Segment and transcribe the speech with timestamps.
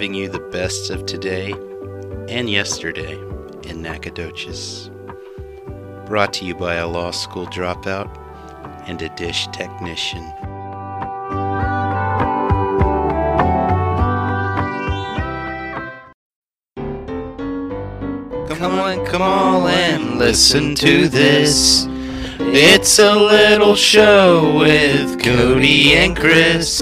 [0.00, 1.52] giving you the best of today
[2.30, 3.12] and yesterday
[3.68, 4.90] in Nacogdoches.
[6.06, 8.08] Brought to you by a law school dropout
[8.88, 10.22] and a dish technician.
[18.48, 21.84] Come on, come on and listen to this.
[22.38, 26.80] It's a little show with Cody and Chris.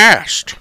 [0.00, 0.56] Knackcast.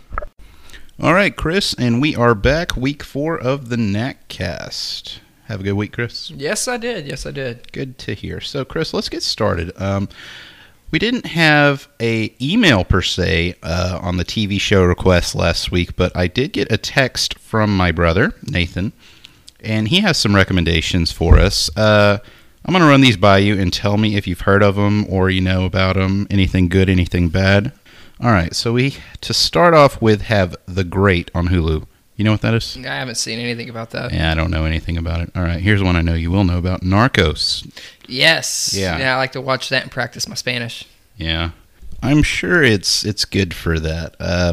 [0.99, 5.19] All right, Chris, and we are back, week four of the Knackcast.
[5.45, 6.29] Have a good week, Chris.
[6.31, 7.07] Yes, I did.
[7.07, 7.71] Yes, I did.
[7.71, 8.41] Good to hear.
[8.41, 9.71] So, Chris, let's get started.
[9.81, 10.09] Um,
[10.91, 15.95] we didn't have a email per se uh, on the TV show request last week,
[15.95, 18.91] but I did get a text from my brother Nathan,
[19.61, 21.69] and he has some recommendations for us.
[21.77, 22.17] Uh,
[22.65, 25.05] I'm going to run these by you and tell me if you've heard of them
[25.07, 26.27] or you know about them.
[26.29, 27.71] Anything good, anything bad.
[28.21, 28.53] All right.
[28.55, 31.85] So we to start off with have The Great on Hulu.
[32.19, 32.75] You know what that is?
[32.75, 34.11] I haven't seen anything about that.
[34.11, 35.31] Yeah, I don't know anything about it.
[35.37, 37.65] All right, here's one I know you will know about Narcos.
[38.09, 38.75] Yes.
[38.77, 38.97] Yeah.
[38.97, 40.85] Yeah, I like to watch that and practice my Spanish.
[41.15, 41.51] Yeah,
[42.03, 44.15] I'm sure it's it's good for that.
[44.19, 44.51] Uh,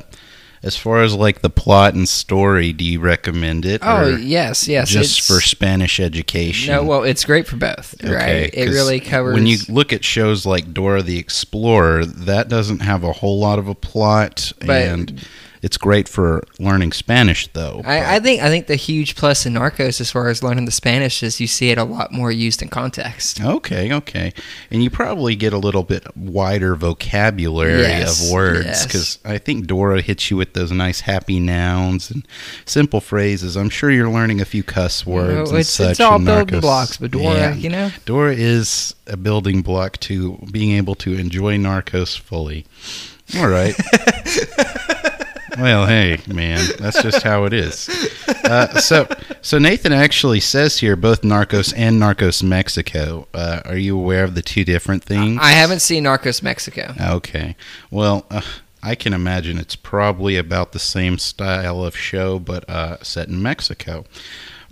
[0.63, 3.81] as far as like the plot and story, do you recommend it?
[3.85, 4.89] Oh yes, yes.
[4.89, 6.75] just for Spanish education.
[6.75, 8.51] No, well, it's great for both, right?
[8.53, 9.35] it really covers.
[9.35, 13.59] When you look at shows like Dora the Explorer, that doesn't have a whole lot
[13.59, 15.27] of a plot, But- and
[15.67, 17.83] it's great for learning Spanish, though.
[17.85, 20.71] I, I think I think the huge plus in Narcos, as far as learning the
[20.71, 23.41] Spanish, is you see it a lot more used in context.
[23.41, 24.33] Okay, okay.
[24.71, 28.87] And you probably get a little bit wider vocabulary Yes, of words yes.
[28.87, 32.25] because I think Dora hits you with those nice happy nouns and
[32.65, 33.57] simple phrases.
[33.57, 35.91] I'm sure you're learning a few cuss You words know, and it's such.
[35.91, 37.55] it's all building blocks, but Dora, Yeah.
[37.55, 42.67] you know, Dora is a building block to being able to enjoy Narcos fully.
[43.37, 43.75] All right.
[45.59, 47.89] well, hey, man, that's just how it is.
[48.45, 49.07] Uh, so,
[49.43, 53.27] so Nathan actually says here both Narcos and Narcos Mexico.
[53.35, 55.39] Uh, are you aware of the two different things?
[55.43, 56.95] I haven't seen Narcos Mexico.
[57.01, 57.57] Okay.
[57.91, 58.43] Well, uh,
[58.83, 63.43] I can imagine it's probably about the same style of show, but uh, set in
[63.43, 64.05] Mexico.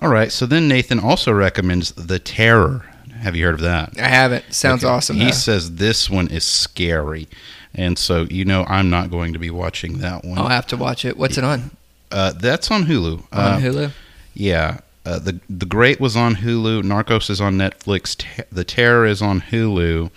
[0.00, 0.30] All right.
[0.30, 2.84] So then Nathan also recommends The Terror.
[3.22, 3.98] Have you heard of that?
[3.98, 4.52] I haven't.
[4.52, 4.92] Sounds Okay.
[4.92, 5.16] awesome.
[5.16, 5.30] He though.
[5.30, 7.26] says this one is scary.
[7.74, 10.38] And so, you know, I'm not going to be watching that one.
[10.38, 11.16] I'll have to watch it.
[11.16, 11.70] What's it on?
[12.12, 13.18] Uh, that's on Hulu.
[13.32, 13.90] On Uh, Hulu.
[14.34, 14.78] yeah.
[15.06, 16.82] Uh, the The Great was on Hulu.
[16.82, 18.24] Narcos is on Netflix.
[18.52, 20.10] The Terror is on Hulu.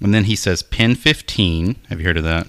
[0.00, 1.76] And then he says Pen 15.
[1.90, 2.46] Have you heard of that?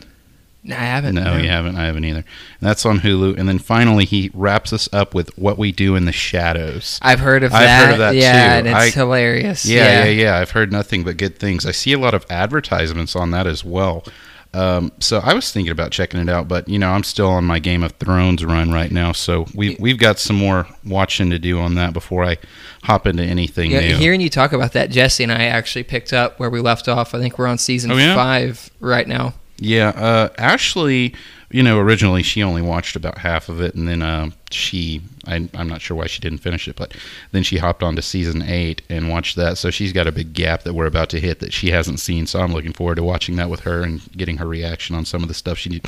[0.65, 1.15] No, I haven't.
[1.15, 1.75] No, you haven't.
[1.75, 2.19] I haven't either.
[2.19, 2.25] And
[2.69, 3.37] that's on Hulu.
[3.37, 6.99] And then finally, he wraps us up with What We Do in the Shadows.
[7.01, 7.61] I've heard of that.
[7.61, 8.57] I've heard of that, yeah, too.
[8.59, 9.65] and it's I- hilarious.
[9.65, 11.65] Yeah, yeah, yeah, I've heard nothing but good things.
[11.65, 14.05] I see a lot of advertisements on that as well.
[14.53, 17.43] Um, so I was thinking about checking it out, but you know, I'm still on
[17.43, 21.39] my Game of Thrones run right now, so we we've got some more watching to
[21.39, 22.37] do on that before I
[22.83, 23.95] hop into anything Yeah, new.
[23.95, 27.15] hearing you talk about that, Jesse and I actually picked up where we left off.
[27.15, 28.13] I think we're on season Oh, yeah?
[28.13, 29.33] five right now.
[29.57, 31.15] Yeah, uh, Ashley,
[31.53, 35.47] you know, originally she only watched about half of it, and then uh, she, I,
[35.53, 36.95] I'm not sure why she didn't finish it, but
[37.31, 39.59] then she hopped on to season eight and watched that.
[39.59, 42.25] So she's got a big gap that we're about to hit that she hasn't seen.
[42.25, 45.21] So I'm looking forward to watching that with her and getting her reaction on some
[45.21, 45.79] of the stuff she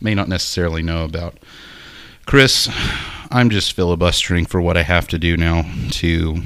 [0.00, 1.38] may not necessarily know about.
[2.24, 2.70] Chris,
[3.30, 6.40] I'm just filibustering for what I have to do now to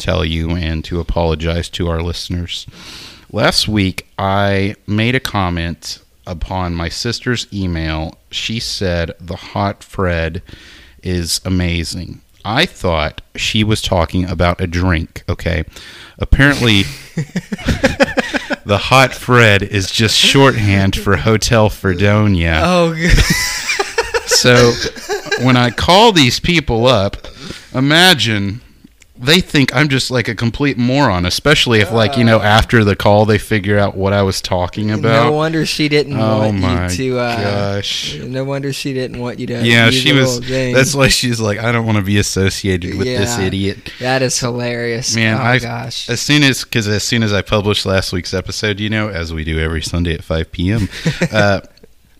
[0.00, 2.66] tell you and to apologize to our listeners.
[3.30, 8.18] Last week, I made a comment upon my sister's email.
[8.30, 10.42] She said the hot Fred
[11.02, 12.20] is amazing.
[12.44, 15.64] I thought she was talking about a drink, okay?
[16.18, 16.82] Apparently,
[18.64, 22.60] the hot Fred is just shorthand for Hotel Fredonia.
[22.62, 22.94] Oh,
[24.26, 24.72] So
[25.44, 27.16] when I call these people up,
[27.74, 28.60] imagine
[29.20, 32.94] they think I'm just like a complete moron, especially if like, you know, after the
[32.94, 35.26] call they figure out what I was talking about.
[35.26, 37.18] no wonder she didn't oh want my you to.
[37.18, 37.40] Uh,
[37.74, 38.14] gosh.
[38.16, 39.64] No wonder she didn't want you to.
[39.66, 40.74] Yeah, use she the was thing.
[40.74, 43.44] that's why she's like I don't want to be associated with this Yeah.
[43.44, 43.92] idiot.
[44.00, 45.14] that is hilarious.
[45.16, 46.08] Man, oh I gosh.
[46.08, 49.32] as soon as because as soon as I published last week's episode, you know, as
[49.34, 50.88] we do every Sunday at 5 p.m.,
[51.32, 51.60] uh,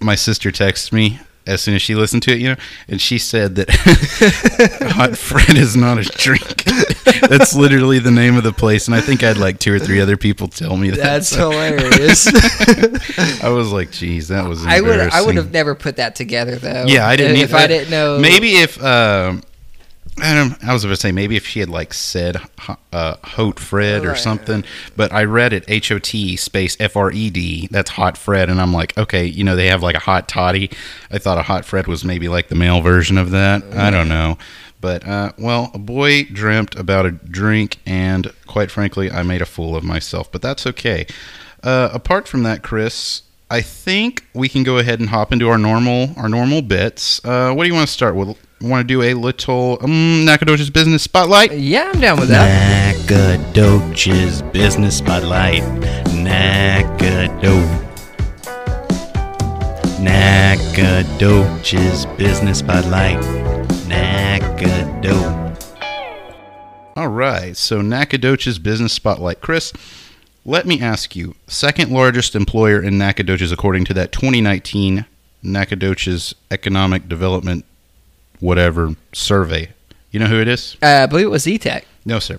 [0.01, 2.57] my sister texts me as soon as she listened to it, you know,
[2.89, 3.71] and she said that
[4.95, 6.65] Hot Fred is not a drink.
[7.29, 9.79] That's literally the name of the place, and I think I had like two or
[9.79, 10.99] three other people tell me that.
[10.99, 12.27] That's so hilarious.
[13.43, 15.01] I was like, "Geez, that was." I would.
[15.01, 16.85] I would have never put that together though.
[16.87, 17.37] Yeah, I didn't.
[17.37, 17.57] If either.
[17.57, 18.19] I didn't know.
[18.19, 19.43] Maybe if um,
[20.23, 20.65] I don't.
[20.65, 22.37] I was going to say maybe if she had like said
[22.93, 24.19] uh, Hot Fred or Right.
[24.19, 24.65] something,
[24.97, 27.69] but I read it H O T space F R E D.
[27.71, 30.71] That's Hot Fred, and I'm like, okay, you know they have like a hot toddy.
[31.11, 33.63] I thought a Hot Fred was maybe like the male version of that.
[33.75, 34.39] I don't know,
[34.81, 39.47] but uh, well, a boy dreamt about a drink, and quite frankly, I made a
[39.47, 40.31] fool of myself.
[40.33, 41.07] But that's okay.
[41.63, 43.23] Uh, apart from that, Chris.
[43.51, 47.25] I think we can go ahead and hop into our normal our normal bits.
[47.25, 48.37] Uh, what do you want to start with?
[48.61, 51.53] Want to do a little um, Nacogdoches business spotlight?
[51.53, 52.97] Yeah, I'm down with that.
[53.09, 55.63] Nacogdoches Business Spotlight.
[56.13, 57.85] Nacogdoches.
[60.01, 63.21] Nacogdoches Business Spotlight.
[63.87, 65.75] Nacogdoches.
[66.97, 69.41] All right, so Nacogdoches business spotlight.
[69.41, 69.73] Chris,
[70.45, 75.07] let me ask you, second largest employer in Nacogdoches according to that 2019
[75.41, 77.65] Nacogdoches Economic Development
[78.41, 79.71] whatever survey.
[80.11, 80.77] You know who it is?
[80.83, 81.85] Uh, I believe it was E-Tech.
[82.05, 82.39] No, sir.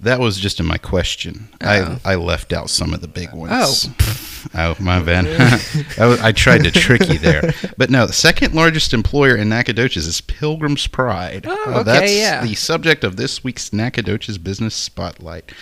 [0.00, 1.50] That was just in my question.
[1.60, 1.98] Oh.
[2.04, 3.86] I I left out some of the big ones.
[4.00, 5.26] Oh, oh my bad.
[5.98, 7.52] I, I tried to trick you there.
[7.76, 11.44] But no, the second largest employer in Nacogdoches is Pilgrim's Pride.
[11.46, 12.42] Oh, Uh, okay, that's yeah.
[12.42, 15.52] the subject of this week's Nacogdoches Business Spotlight.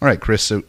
[0.00, 0.44] All right, Chris.
[0.44, 0.62] So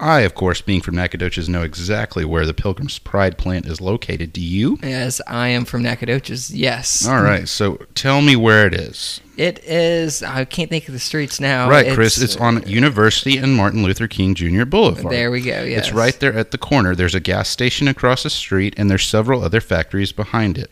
[0.00, 4.32] I, of course, being from Nacogdoches, know exactly where the Pilgrim's Pride plant is located.
[4.32, 4.78] Do you?
[4.82, 7.06] As I am from Nacogdoches, yes.
[7.06, 7.48] All right.
[7.48, 9.20] So tell me where it is.
[9.36, 10.22] It is.
[10.22, 11.68] I can't think of the streets now.
[11.70, 12.20] right, Chris.
[12.20, 14.64] It's on University and Martin Luther King Jr.
[14.64, 15.12] Boulevard.
[15.12, 15.62] There we go.
[15.62, 15.86] Yes.
[15.86, 16.94] It's right there at the corner.
[16.96, 20.70] There's a gas station across the street, and there's several other factories behind it.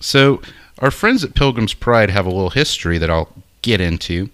[0.00, 0.40] So,
[0.78, 3.28] our friends at Pilgrim's Pride have a little history that I'll
[3.62, 4.30] get into.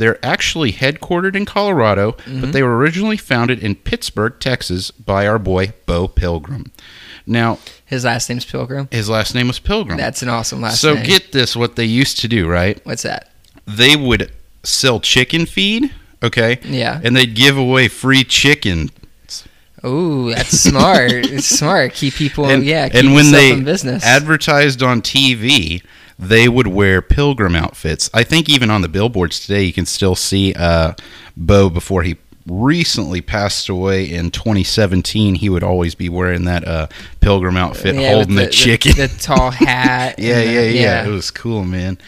[0.00, 2.40] They're actually headquartered in Colorado, Mm-hmm.
[2.40, 6.72] but they were originally founded in Pittsburgh, Texas, by our boy Bo Pilgrim.
[7.26, 8.88] Now, His last name's Pilgrim.
[8.90, 9.98] his last name was Pilgrim.
[9.98, 11.04] That's an awesome last so name.
[11.04, 12.80] So get this: what they used to do, right?
[12.84, 13.30] What's that?
[13.66, 14.32] They would
[14.62, 15.92] sell chicken feed,
[16.22, 16.98] okay, Yeah.
[17.04, 18.90] and they'd give away free chicken
[19.82, 21.10] Oh, that's smart.
[21.12, 21.94] it's smart.
[21.94, 22.44] Keep people.
[22.46, 22.88] and, yeah.
[22.92, 24.04] And when they in business.
[24.04, 25.82] advertised on TV,
[26.20, 28.10] they would wear pilgrim outfits.
[28.12, 30.92] I think even on the billboards today, you can still see uh,
[31.36, 35.36] Bo before he recently passed away in 2017.
[35.36, 36.88] He would always be wearing that uh,
[37.20, 38.92] pilgrim outfit, Yeah, holding with the, chicken.
[38.96, 40.18] the, tall hat.
[40.18, 41.98] yeah, the- yeah, yeah, It was cool, man.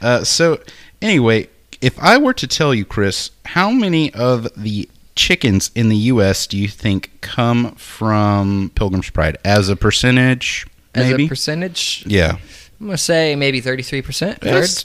[0.00, 0.60] Uh, so
[1.02, 1.48] anyway,
[1.80, 6.46] if I were to tell you, Chris, how many of the chickens in the U.S.
[6.46, 10.66] do you think come from Pilgrim's Pride as a percentage?
[10.94, 11.26] As Maybe.
[11.26, 12.38] a percentage, yeah.
[12.80, 14.38] I'm gonna say maybe 33 percent.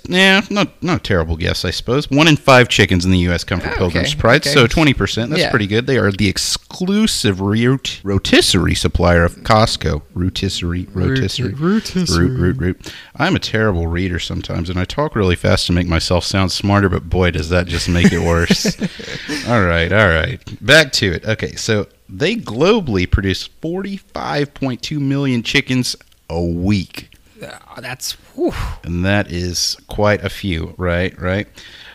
[0.08, 2.10] Yeah, not not a terrible guess, I suppose.
[2.10, 3.44] One in five chickens in the U.S.
[3.44, 4.50] come from Ah, Pilgrim's Pride, okay.
[4.52, 5.30] so twenty percent.
[5.30, 5.52] That's Yeah.
[5.52, 5.86] pretty good.
[5.86, 10.02] They are the exclusive rot- rotisserie supplier of Costco.
[10.16, 12.26] Rotisserie, rotisserie, rotisserie.
[12.30, 12.94] root, root, root.
[13.16, 16.90] I'm a terrible reader sometimes, and I talk really fast to make myself sound smarter.
[16.90, 18.76] But boy, does that just make it worse.
[19.48, 20.40] all right, all right.
[20.66, 21.26] Back to it.
[21.26, 25.96] Okay, so they globally produce 45.2 million chickens
[26.28, 27.10] a week.
[27.44, 28.54] Oh, that's whew.
[28.84, 31.20] And that is quite a few, right?
[31.20, 31.48] Right.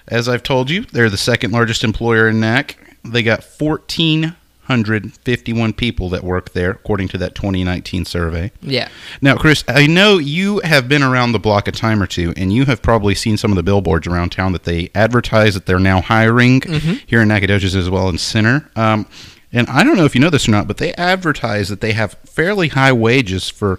[0.09, 2.77] As I've told you, they're the second largest employer in NAC.
[3.05, 8.51] They got 1,451 people that work there, according to that 2019 survey.
[8.63, 8.89] yeah.
[9.21, 12.53] Now, Chris, I know you have been around the block a time or two, and
[12.53, 15.79] you have probably seen some of the billboards around town that they advertise that they're
[15.79, 16.61] now hiring
[17.07, 18.69] here in Nacogdoches as well in Center.
[18.77, 19.07] Um,
[19.53, 21.93] and I don't know if you know this or not, but they advertise that they
[21.93, 23.79] have fairly high wages for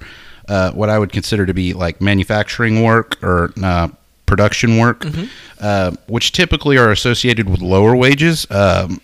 [0.49, 3.87] uh, what I would consider to be like manufacturing work or uh,
[4.25, 5.05] production work,
[5.61, 8.45] uh, which typically are associated with lower wages.
[8.51, 8.99] Um,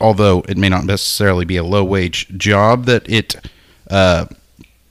[0.00, 3.36] although it may not necessarily be a low wage job that it
[3.90, 4.26] uh,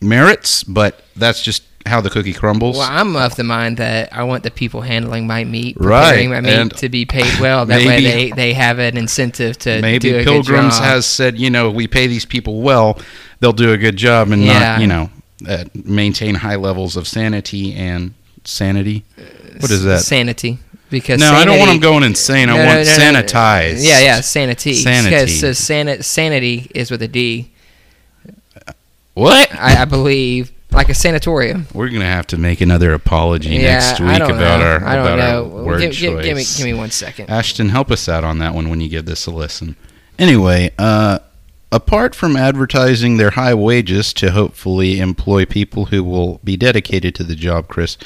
[0.01, 2.77] merits, but that's just how the cookie crumbles.
[2.77, 6.29] Well, I'm of the mind that I want the people handling my meat, Right, preparing
[6.31, 7.65] my meat and to be paid well.
[7.67, 10.83] That way, they, they have an incentive to Maybe do a Pilgrims good job.
[10.83, 12.99] has said, you know, we pay these people well,
[13.39, 14.59] they'll do a good job and Yeah.
[14.59, 15.09] not, you know,
[15.47, 18.13] uh, maintain high levels of sanity and
[18.43, 19.03] sanity.
[19.59, 20.01] What is that?
[20.01, 20.59] sanity.
[20.89, 22.47] Because no, I don't want them going insane.
[22.47, 23.83] I No, want no, no, sanitized.
[23.83, 24.73] Yeah, yeah, sanity.
[24.75, 25.09] Sanity.
[25.09, 27.51] Because So san- sanity is with a D.
[29.13, 29.53] What?
[29.55, 31.67] I, I believe, like a sanatorium.
[31.73, 34.65] We're gonna have to make another apology yeah, next week about know.
[34.65, 35.57] our I don't about know.
[35.57, 35.99] our word give, choice.
[36.01, 37.29] give, give me, give me one second.
[37.29, 39.75] Ashton, help us out on that one when you give this a listen.
[40.19, 41.19] Anyway, uh,
[41.71, 47.23] apart from advertising their high wages to hopefully employ people who will be dedicated to
[47.23, 47.97] the job, Chris,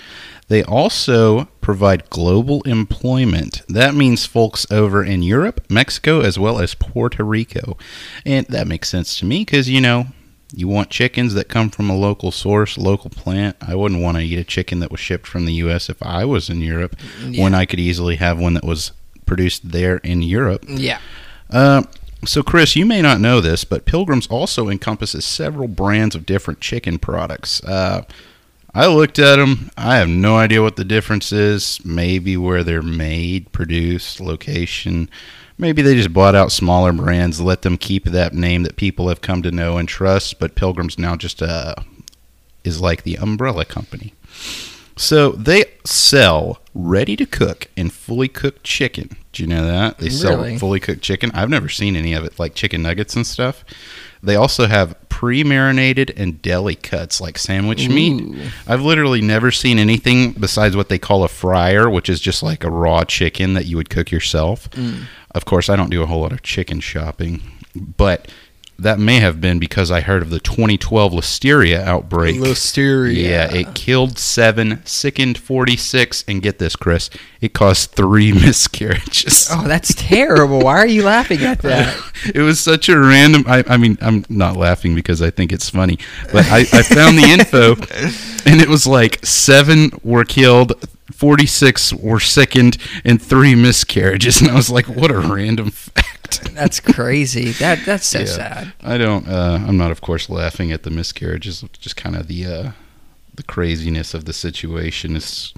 [0.47, 3.61] they also provide global employment.
[3.69, 7.77] That means folks over in Europe, Mexico, as well as Puerto Rico.
[8.25, 10.07] And that makes sense to me because, you know,
[10.51, 13.55] You want chickens that come from a local source, local plant.
[13.61, 15.89] I wouldn't want to eat a chicken that was shipped from the U.S.
[15.89, 17.43] if I was in Europe, Yeah.
[17.43, 18.91] when I could easily have one that was
[19.27, 20.65] produced there in Europe.
[20.67, 20.97] Yeah.
[21.51, 21.83] Uh,
[22.25, 26.59] so, Chris, you may not know this, but Pilgrims also encompasses several brands of different
[26.59, 27.63] chicken products.
[27.63, 28.03] Uh,
[28.73, 29.71] I looked at them.
[29.77, 31.83] I have no idea what the difference is.
[31.85, 35.09] Maybe where they're made, produced, location.
[35.57, 39.21] Maybe they just bought out smaller brands, let them keep that name that people have
[39.21, 40.39] come to know and trust.
[40.39, 41.75] But Pilgrims now just uh,
[42.63, 44.13] is like the umbrella company.
[44.95, 49.17] So they sell ready to cook and fully cooked chicken.
[49.33, 49.97] Do you know that?
[49.99, 50.57] They sell Really?
[50.57, 51.31] fully cooked chicken.
[51.33, 53.63] I've never seen any of it, like chicken nuggets and stuff.
[54.21, 58.21] They also have pre marinated and deli cuts, like sandwich meat.
[58.67, 62.63] I've literally never seen anything besides what they call a fryer, which is just like
[62.63, 64.69] a raw chicken that you would cook yourself.
[64.71, 65.03] Mm.
[65.31, 67.41] Of course, I don't do a whole lot of chicken shopping,
[67.75, 68.29] but
[68.81, 72.37] that may have been because I heard of the 2012 listeria outbreak.
[72.37, 73.15] Listeria.
[73.15, 77.09] Yeah, it killed seven, sickened 46, and get this, Chris,
[77.41, 79.49] it caused three miscarriages.
[79.51, 80.59] Oh, that's terrible.
[80.59, 81.97] Why are you laughing at that?
[82.33, 83.43] it was such a random.
[83.47, 85.97] I, I mean, I'm not laughing because I think it's funny,
[86.31, 87.71] but I, I found the info,
[88.49, 90.73] and it was like seven were killed,
[91.13, 94.41] 46 were sickened, and three miscarriages.
[94.49, 96.18] And I was like, what a random fact.
[96.53, 97.51] That's crazy.
[97.53, 98.25] That that's so Yeah.
[98.25, 98.73] sad.
[98.81, 99.27] I don't.
[99.27, 101.63] Uh, I'm not, of course, laughing at the miscarriages.
[101.79, 102.71] Just kind of the uh,
[103.35, 105.53] the craziness of the situation is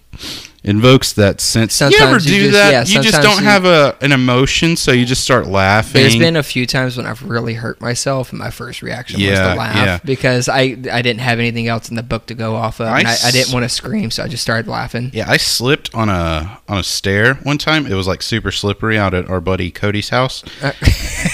[0.64, 1.80] invokes that sense.
[1.80, 2.72] you ever Sometimes you do just- that?
[2.72, 6.02] yeah, you just don't you- have a an emotion, so you just start laughing.
[6.02, 9.40] There's been a few times when I've really hurt myself, and my first reaction was
[9.40, 10.00] to laugh yeah.
[10.06, 13.00] because I I didn't have anything else in the book to go off of, I
[13.00, 15.10] and I, I didn't want to scream, so I just started laughing.
[15.14, 17.88] Yeah, I slipped on a on a stair one time.
[17.88, 20.44] It was like super slippery out at our buddy Cody's house.
[20.62, 20.74] Uh,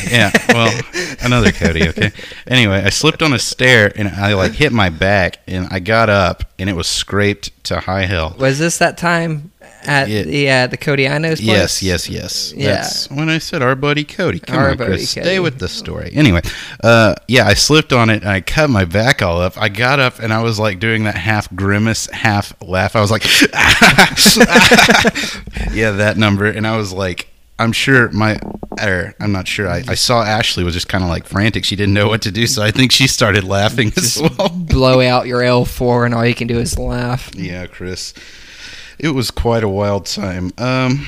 [0.10, 0.82] Yeah, well,
[1.22, 1.88] another Cody.
[1.90, 2.12] Okay.
[2.46, 6.10] Anyway, I slipped on a stair and I like hit my back and I got
[6.10, 8.36] up and it was scraped to high hell.
[8.40, 9.17] was this that time
[9.84, 10.24] at Yeah.
[10.24, 11.42] the uh, the Cody Inos place?
[11.42, 12.54] Yes, yes, yes.
[12.56, 12.76] Yeah.
[12.76, 14.40] That's when I said our buddy Cody.
[14.40, 15.14] Come Our on, buddy Chris.
[15.14, 15.26] Cody.
[15.26, 16.12] Stay with the story.
[16.14, 16.42] Anyway,
[16.84, 19.58] uh, yeah, I slipped on it and I cut my back all up.
[19.62, 22.96] I got up and I was like doing that half grimace, half laugh.
[22.96, 23.24] I was like,
[25.74, 26.46] yeah, that number.
[26.46, 27.28] And I was like,
[27.60, 28.40] I'm sure my,
[28.82, 29.68] or I'm not sure.
[29.68, 31.66] I, I saw Ashley was just kind of like frantic.
[31.66, 32.46] She didn't know what to do.
[32.46, 34.50] So I think she started laughing as well.
[34.50, 37.32] Blow out your L4, and all you can do is laugh.
[37.34, 38.14] Yeah, Chris.
[39.00, 40.52] It was quite a wild time.
[40.58, 41.06] Um,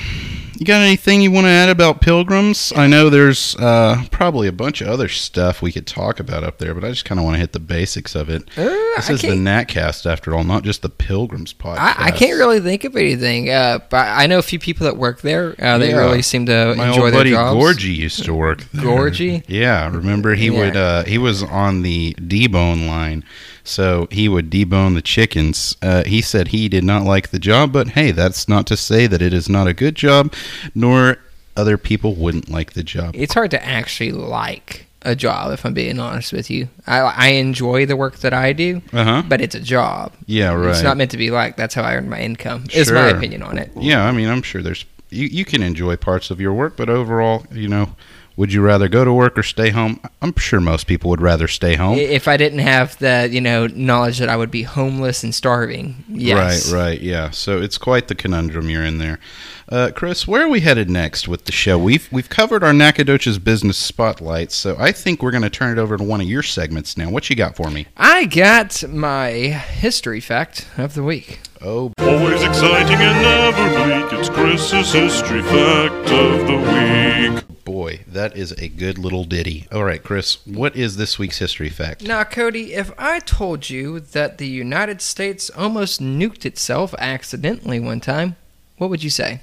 [0.58, 2.72] you got anything you want to add about pilgrims?
[2.76, 6.58] I know there's uh, probably a bunch of other stuff we could talk about up
[6.58, 8.42] there, but I just kind of want to hit the basics of it.
[8.56, 8.64] Uh,
[8.96, 11.78] This I is the Knackcast, after all, not just the Pilgrims podcast.
[11.78, 14.96] I, I can't really think of anything, uh, but I know a few people that
[14.96, 15.56] work there.
[15.58, 15.96] Uh, they Yeah.
[15.96, 17.58] really seem to My enjoy old their buddy jobs.
[17.58, 18.84] Gorgie used to work there.
[18.84, 19.42] Gorgie?
[19.48, 20.58] Yeah, remember he Yeah.
[20.58, 23.24] would uh, he was on the debone line,
[23.64, 25.74] so he would debone the chickens.
[25.80, 29.06] Uh, he said he did not like the job, but hey, that's not to say
[29.06, 30.32] that it is not a good job,
[30.74, 31.18] nor
[31.56, 33.12] other people wouldn't like the job.
[33.14, 36.68] It's hard to actually like a job, if I'm being honest with you.
[36.86, 39.22] I, I enjoy the work that I do, Uh huh.
[39.28, 40.12] but it's a job.
[40.26, 40.70] Yeah, right.
[40.70, 41.56] It's not meant to be like.
[41.56, 42.64] That's how I earn my income.
[42.72, 43.70] Is my opinion on it.
[43.76, 46.88] yeah, I mean, I'm sure there's you, you can enjoy parts of your work, but
[46.88, 47.94] overall, you know,
[48.40, 50.00] would you rather go to work or stay home?
[50.22, 51.98] I'm sure most people would rather stay home.
[51.98, 56.02] If I didn't have the you know knowledge that I would be homeless and starving,
[56.08, 57.28] yes, Right, right, yeah.
[57.28, 59.20] So it's quite the conundrum you're in there.
[59.68, 61.76] Uh, Chris, where are we headed next with the show?
[61.76, 65.78] We've we've covered our Nacogdoches business spotlight, so I think we're going to turn it
[65.78, 67.10] over to one of your segments now.
[67.10, 67.88] What you got for me?
[67.98, 71.40] I got my history fact of the week.
[71.60, 74.18] Oh, Always exciting and never bleak.
[74.18, 77.59] It's Chris's history fact of the week.
[77.70, 79.66] Boy, that is a good little ditty.
[79.72, 82.02] All right, Chris, what is this week's history fact?
[82.02, 88.00] Now, Cody, if I told you that the United States almost nuked itself accidentally one
[88.00, 88.36] time,
[88.78, 89.40] what would you say?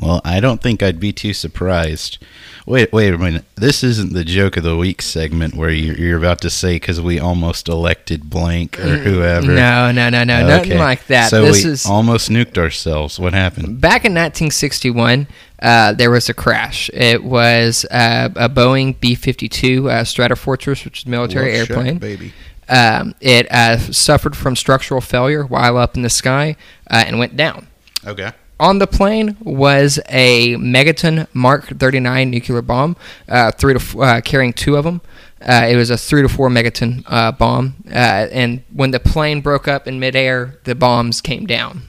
[0.00, 2.16] Well, I don't think I'd be too surprised.
[2.64, 3.44] Wait, wait a minute.
[3.56, 7.00] This isn't the joke of the week segment where you're, you're about to say because
[7.00, 9.52] we almost elected blank or mm, whoever.
[9.52, 11.28] No, no, no, no, nothing like that.
[11.28, 13.20] So this we is almost nuked ourselves.
[13.20, 13.80] What happened?
[13.80, 15.26] back in 1961.
[15.62, 16.90] Uh, there was a crash.
[16.92, 21.98] It was uh, a Boeing B-52 uh, Stratofortress, which is a military Love airplane.
[21.98, 22.32] baby.
[22.68, 26.56] Um, it uh, suffered from structural failure while up in the sky
[26.90, 27.68] uh, and went down.
[28.04, 28.32] Okay.
[28.58, 32.96] On the plane was a Megaton Mark 39 nuclear bomb,
[33.28, 35.00] uh, three to uh, carrying two of them.
[35.40, 39.40] Uh, it was a three to four megaton uh, bomb, uh, and when the plane
[39.40, 41.82] broke up in midair, the bombs came down.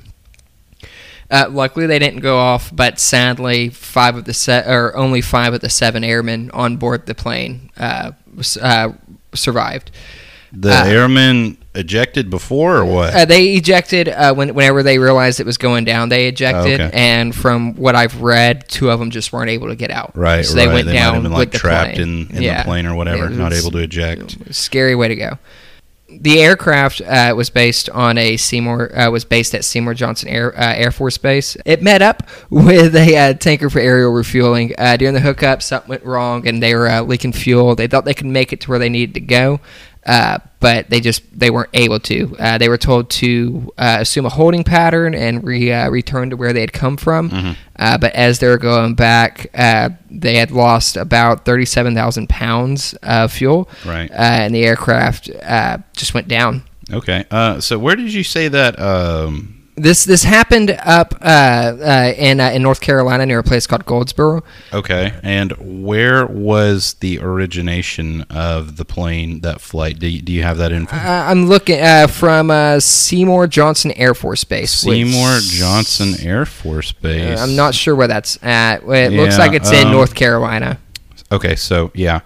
[1.31, 5.53] Uh, luckily, they didn't go off, but sadly, five of the se- or only five
[5.53, 8.11] of the seven airmen on board the plane uh,
[8.61, 8.89] uh,
[9.33, 9.89] survived.
[10.51, 13.15] The Uh, airmen ejected before or what?
[13.15, 16.09] Uh, they ejected uh, when, whenever they realized it was going down.
[16.09, 16.95] They ejected, Oh, okay.
[16.95, 20.15] and from what I've read, two of them just weren't able to get out.
[20.15, 20.73] right, so they right.
[20.75, 22.27] went they down been with the trapped plane.
[22.29, 22.59] in, in Yeah.
[22.59, 24.37] the plane or whatever, not able to eject.
[24.53, 25.39] Scary way to go.
[26.21, 30.57] The aircraft uh, was based on a Seymour uh, was based at Seymour Johnson Air
[30.57, 31.57] uh, Air Force Base.
[31.65, 34.73] It met up with a uh, tanker for aerial refueling.
[34.77, 37.75] Uh, during the hookup, something went wrong, and they were uh, leaking fuel.
[37.75, 39.59] They thought they could make it to where they needed to go,
[40.05, 42.35] uh, but they just they weren't able to.
[42.39, 46.37] Uh, they were told to uh, assume a holding pattern and re, uh, return to
[46.37, 47.55] where they had come from.
[47.77, 52.93] Uh, but as they were going back, uh, they had lost about thirty-seven thousand pounds
[53.03, 54.09] of fuel Right.
[54.11, 56.63] uh, and the aircraft uh, just went down.
[56.91, 57.25] Okay.
[57.31, 58.79] Uh, so where did you say that?
[58.79, 63.65] Um, This this happened up uh, uh, in uh, in North Carolina near a place
[63.65, 64.43] called Goldsboro.
[64.71, 65.13] okay.
[65.23, 69.97] And where was the origination of the plane, that flight?
[69.97, 70.95] Do you, do you have that info?
[70.95, 74.83] Uh, I'm looking uh, from uh, Seymour Johnson Air Force Base.
[74.83, 77.39] which- Seymour Johnson Air Force Base.
[77.39, 78.83] I'm not sure where that's at.
[78.83, 80.77] It looks like it's in um, North Carolina.
[81.31, 82.19] Okay, so yeah,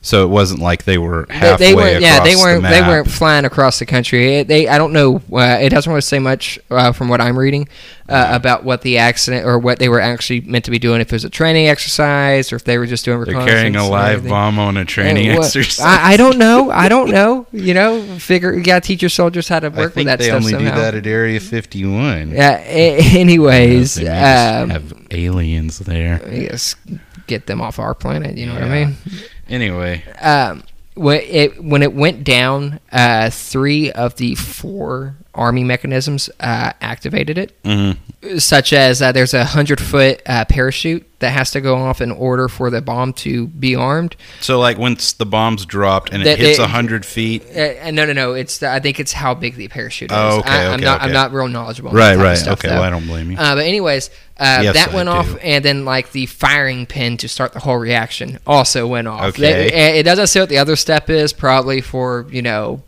[0.00, 2.00] so it wasn't like they were They, halfway they weren't.
[2.02, 2.62] Yeah, they weren't.
[2.62, 4.36] the They weren't flying across the country.
[4.36, 4.68] It, they.
[4.68, 5.20] I don't know.
[5.32, 7.68] Uh, it doesn't really say much uh, from what I'm reading
[8.08, 11.00] uh, about what the accident or what they were actually meant to be doing.
[11.00, 13.22] If it was a training exercise or if they were just doing.
[13.24, 15.84] They're carrying a live bomb on a training what- exercise.
[15.84, 16.70] I, I don't know.
[16.70, 17.46] I don't know.
[17.52, 20.26] You know, figure you gotta teach your soldiers how to work with think that they
[20.26, 20.74] stuff only somehow.
[20.76, 22.30] do that at Area 51.
[22.30, 22.58] yeah.
[22.64, 26.20] a- anyways, They may just um, have aliens there.
[26.32, 26.76] yes,
[27.26, 28.36] get them off our planet.
[28.36, 28.96] You know what I mean?
[29.48, 30.62] Anyway, Um,
[30.94, 37.38] when it when it went down, uh, three of the four arming mechanisms uh, activated
[37.38, 37.62] it.
[37.62, 37.96] mhm.
[38.40, 42.10] such as uh, there's a hundred foot uh, parachute that has to go off in
[42.12, 44.14] order for the bomb to be armed.
[44.40, 48.04] so like once the bomb's dropped and it hits a hundred feet, Uh, and no,
[48.04, 48.32] no, no.
[48.34, 50.16] It's the, I think it's how big the parachute is.
[50.16, 51.02] Oh, okay, I, I'm okay, not.
[51.02, 51.90] I'm not real knowledgeable.
[51.92, 52.68] right, that right, stuff, okay.
[52.70, 53.36] Well, I don't blame you.
[53.38, 55.12] Uh, but anyways, uh, Yes, that I went do.
[55.12, 59.24] off, and then like the firing pin to start the whole reaction also went off.
[59.38, 59.98] Okay.
[59.98, 62.82] It doesn't say what the other step is, probably for you know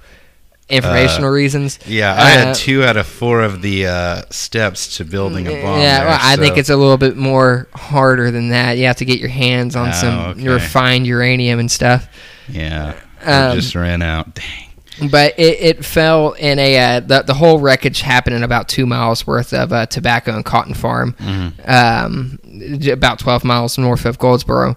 [0.70, 1.78] informational reasons.
[1.86, 5.62] yeah, I uh, had two out of four of the uh, steps to building a
[5.62, 5.80] bomb.
[5.80, 8.78] Yeah, there, well, I think it's a little bit more harder than that.
[8.78, 10.48] You have to get your hands on Oh, some okay.
[10.48, 12.08] refined uranium and stuff.
[12.48, 12.98] yeah.
[13.22, 14.34] Um, it just ran out.
[14.34, 15.10] Dang.
[15.10, 18.84] But it, it fell in a uh, the the whole wreckage happened in about two
[18.86, 21.70] miles worth of uh, tobacco and cotton farm, Mm-hmm.
[21.70, 22.38] um,
[22.92, 24.76] about twelve miles north of Goldsboro.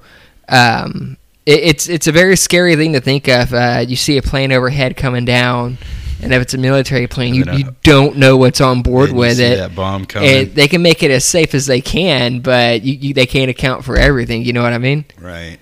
[0.49, 3.53] Um, it, it's it's a very scary thing to think of.
[3.53, 5.77] Uh, you see a plane overhead coming down,
[6.21, 9.38] and if it's a military plane, you, And you don't know what's on board with
[9.38, 9.56] see it.
[9.58, 10.29] That bomb coming.
[10.29, 13.49] It, they can make it as safe as they can, but you, you, they can't
[13.49, 14.43] account for everything.
[14.43, 15.06] You know what I mean?
[15.19, 15.60] Right.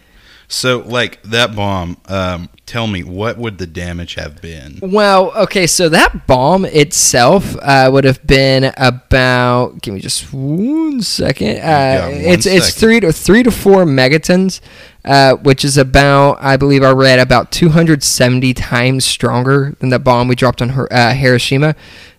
[0.51, 4.79] So, like that bomb, um, tell me what would the damage have been?
[4.81, 9.81] Well, okay, so that bomb itself uh, would have been about.
[9.81, 11.59] Give me just one second.
[11.61, 14.59] Uh, one it's it's three to three to four megatons,
[15.05, 20.27] uh, which is about I believe I read about 270 times stronger than the bomb
[20.27, 21.75] we dropped on Hi- uh, Hiroshima.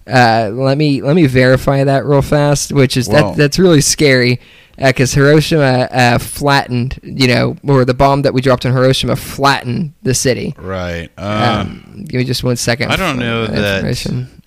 [0.07, 4.41] Uh, let me let me verify that real fast, which is that that's really scary
[4.89, 9.93] because Hiroshima uh, flattened, you know, or the bomb that we dropped on Hiroshima flattened
[10.03, 10.55] the city.
[10.59, 11.11] Right.
[11.17, 12.91] Um, Um, give me just one second.
[12.91, 14.42] I don't know that.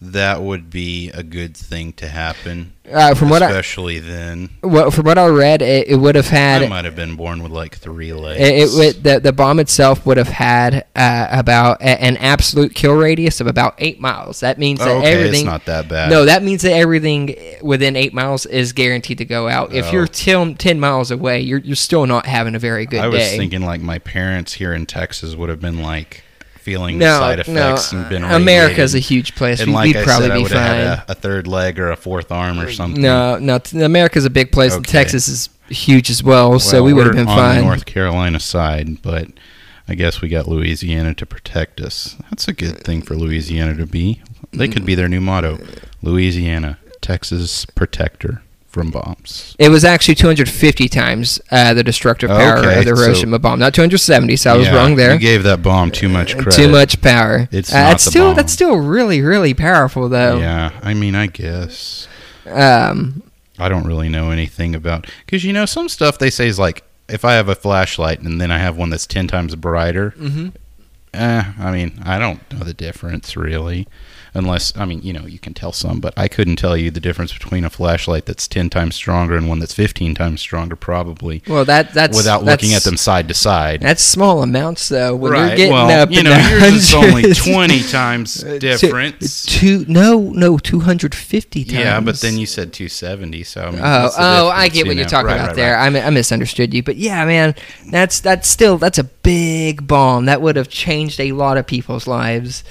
[0.00, 4.50] That would be a good thing to happen, Uh, from what I especially then.
[4.62, 7.42] well, from what I read, it, it would have had I might have been born
[7.42, 8.38] with like three legs.
[8.40, 12.74] it, it would the, the bomb itself would have had uh, about a, an absolute
[12.74, 14.40] kill radius of about eight miles.
[14.40, 15.34] That means Oh, that okay, everything.
[15.40, 16.10] it's not that bad.
[16.10, 19.72] no, that means that everything within eight miles is guaranteed to go out.
[19.72, 19.92] If Oh.
[19.92, 23.20] you're ten, 10 miles away, you're, you're still not having a very good I was
[23.20, 23.38] day.
[23.38, 26.22] thinking like my parents here in Texas would have been like
[26.66, 29.08] feeling no, side effects no, and been America's a radiated.
[29.08, 29.60] huge place.
[29.60, 30.60] and We, like would I probably said, I be would fine.
[30.62, 33.00] have had a, a third leg or a fourth arm or something.
[33.00, 34.74] No, no, t- America's a big place.
[34.74, 34.90] and Okay.
[34.98, 37.56] Texas is huge as well, so we would have been on fine.
[37.58, 39.28] the North Carolina side, but
[39.88, 42.16] I guess we got Louisiana to protect us.
[42.30, 44.20] That's a good thing for Louisiana to be.
[44.52, 45.58] They could be their new motto:
[46.02, 48.42] Louisiana, Texas protector
[48.76, 49.56] from bombs.
[49.58, 53.58] It was actually 250 times uh, the destructive power Okay, of the so- Hiroshima bomb.
[53.58, 55.14] Not 270, so I was Yeah, wrong there.
[55.14, 56.52] You gave that bomb too much credit.
[56.52, 57.48] Too much power.
[57.50, 58.36] It's uh, not still bomb.
[58.36, 60.36] that's still really really powerful though.
[60.38, 62.06] Yeah, I mean, I guess
[62.46, 63.22] Um,
[63.58, 66.84] I don't really know anything about because you know some stuff they say is like
[67.08, 70.12] if I have a flashlight and then I have one that's ten times brighter.
[70.18, 70.52] mhm.
[71.14, 73.88] Eh, I mean, I don't know the difference really.
[74.36, 77.00] Unless I mean, you know, you can tell some, but I couldn't tell you the
[77.00, 81.42] difference between a flashlight that's 10 times stronger and one that's 15 times stronger probably
[81.48, 83.80] Well, that that's without looking at them side to side.
[83.80, 85.16] That's small amounts, though.
[85.16, 85.56] When you're right.
[85.56, 89.46] getting well, up you know, yours is only 20 times Uh, two- difference.
[89.46, 91.78] Two, no, no, two hundred fifty times.
[91.78, 94.90] Yeah, but then you said 270, so I mean, Oh, oh, I difference, get you
[94.90, 95.78] what you're talking Right, about right, there.
[95.78, 97.54] I, I misunderstood you, but yeah, man,
[97.90, 100.26] that's that's still that's a big bomb.
[100.26, 102.62] That would have changed a lot of people's lives.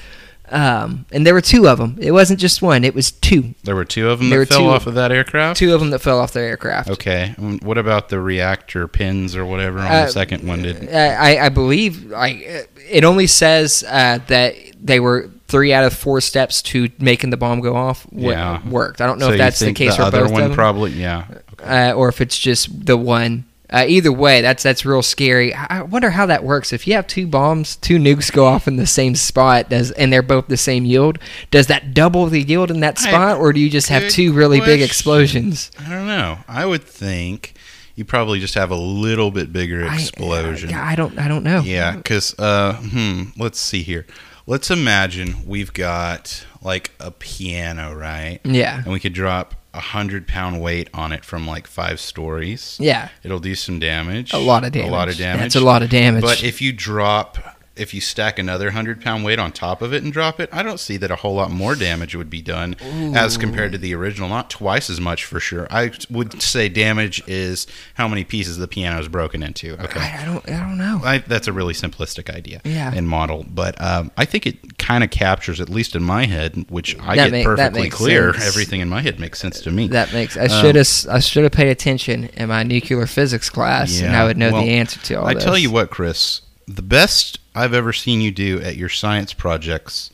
[0.49, 1.97] Um, and there were two of them.
[1.99, 2.83] It wasn't just one.
[2.83, 3.55] It was two.
[3.63, 5.57] There were two of them There that were fell two- off of that aircraft.
[5.57, 6.89] Two of them that fell off their aircraft.
[6.91, 7.33] Okay.
[7.63, 10.61] What about the reactor pins or whatever on Uh, the second one?
[10.61, 15.83] Did Uh, I, I believe I, it only says uh, that they were three out
[15.83, 18.59] of four steps to making the bomb go off Yeah.
[18.67, 19.01] worked.
[19.01, 20.55] I don't know so if that's the case the for other both one of them,
[20.55, 21.25] probably yeah.
[21.63, 23.45] uh, or if it's just the one.
[23.69, 25.53] Uh, either way, that's that's real scary.
[25.53, 26.71] I I wonder how that works.
[26.71, 30.13] If you have two bombs, two nukes go off in the same spot, does and
[30.13, 31.17] they're both the same yield?
[31.51, 34.33] Does that double the yield in that I- spot, or do you just have two
[34.33, 35.71] really big explosions?
[35.79, 36.37] I don't know.
[36.47, 37.53] I would think
[37.95, 40.73] you probably just have a little bit bigger I- explosion.
[40.73, 41.17] I, I don't.
[41.17, 41.61] I don't know.
[41.61, 44.05] Yeah, because uh, hmm, let's see here.
[44.47, 48.39] Let's imagine we've got like a piano, right?
[48.43, 48.77] Yeah.
[48.83, 52.77] And we could drop a hundred pound weight on it from like five stories.
[52.79, 53.09] Yeah.
[53.23, 54.33] It'll do some damage.
[54.33, 54.89] A lot of damage.
[54.89, 55.41] A lot of damage.
[55.41, 56.21] That's a lot of damage.
[56.23, 57.37] But if you drop,
[57.75, 60.63] if you stack another hundred pound weight on top of it and drop it, I
[60.63, 62.75] don't see that a whole lot more damage would be done
[63.15, 64.29] as compared to the original.
[64.29, 65.67] Not twice as much for sure.
[65.69, 69.73] I would say damage is how many pieces the piano is broken into.
[69.83, 69.99] Okay.
[69.99, 70.49] I, I don't.
[70.49, 71.01] I don't know.
[71.03, 72.91] I, that's a really simplistic idea Yeah.
[72.95, 76.65] and model, but um, I think it kind of captures, at least in my head,
[76.69, 78.33] which I That get make- perfectly clear.
[78.33, 78.47] sense.
[78.47, 79.87] Everything in my head makes sense to me.
[79.89, 80.37] That makes.
[80.37, 80.87] I Um, should have.
[81.09, 84.61] I should have paid attention in my nuclear physics class, and I would know well,
[84.63, 85.43] the answer to all I this.
[85.43, 90.11] tell you what, Chris, the best I've ever seen you do at your science projects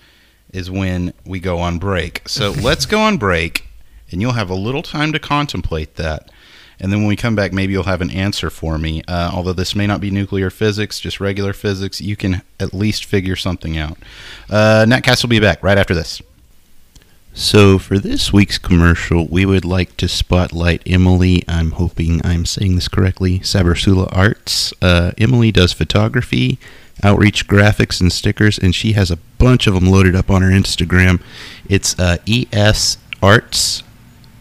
[0.52, 2.28] is when we go on break.
[2.28, 3.68] So let's go on break,
[4.12, 6.30] and you'll have a little time to contemplate that.
[6.80, 9.04] And then when we come back, maybe you'll have an answer for me.
[9.08, 13.06] Uh, although this may not be nuclear physics, just regular physics, you can at least
[13.06, 14.00] figure something out.
[14.50, 16.24] Uh, Knackcast will be back right after this.
[17.34, 21.44] So, for this week's commercial, we would like to spotlight Emily.
[21.48, 23.42] I'm hoping I'm saying this correctly.
[23.42, 24.74] Sabersula Arts.
[24.82, 26.60] Uh, Emily does photography,
[27.02, 30.50] outreach graphics, and stickers, and she has a bunch of them loaded up on her
[30.50, 31.22] Instagram.
[31.70, 33.84] It's uh, ES Arts,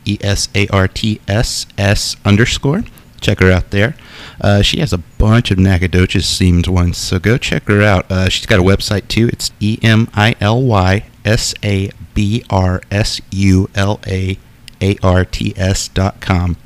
[0.05, 2.83] E S A R T S S underscore.
[3.21, 3.95] Check her out there.
[4.41, 8.11] Uh, she has a bunch of Nacogdoches themed ones, so go check her out.
[8.11, 9.29] Uh, she's got a website too.
[9.29, 14.39] It's E M I L Y S A B R S U L A
[14.81, 16.57] A R T S dot com.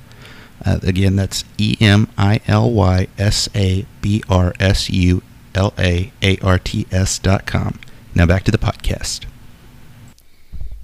[0.65, 5.23] Uh, again, that's E M I L Y S A B R S U
[5.55, 7.81] L A A R T S dot com.
[8.15, 9.27] Now back to the podcast.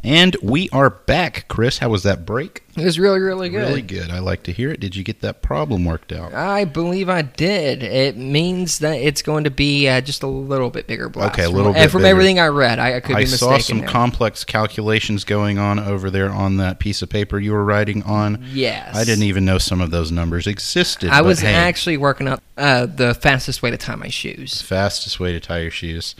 [0.03, 1.79] And we are back, Chris.
[1.79, 2.65] How was that break?
[2.77, 3.59] It was really, really good.
[3.69, 4.11] Really good.
[4.11, 4.81] I like to hear it.
[4.81, 6.33] Did you get that problem worked out?
[6.33, 7.83] I believe I did.
[7.83, 11.35] It means that it's going to be uh, just a little bit bigger blast.
[11.35, 12.11] Okay, a From- little uh, bit From bigger.
[12.13, 13.55] everything I read, I, I could I be mistaken.
[13.55, 13.89] I saw some there.
[13.89, 18.43] complex calculations going on over there on that piece of paper you were writing on.
[18.53, 18.97] Yes.
[18.97, 21.11] I didn't even know some of those numbers existed.
[21.11, 24.63] I was hey, actually working up uh, the fastest way to tie my shoes.
[24.63, 26.15] fastest way to tie your shoes.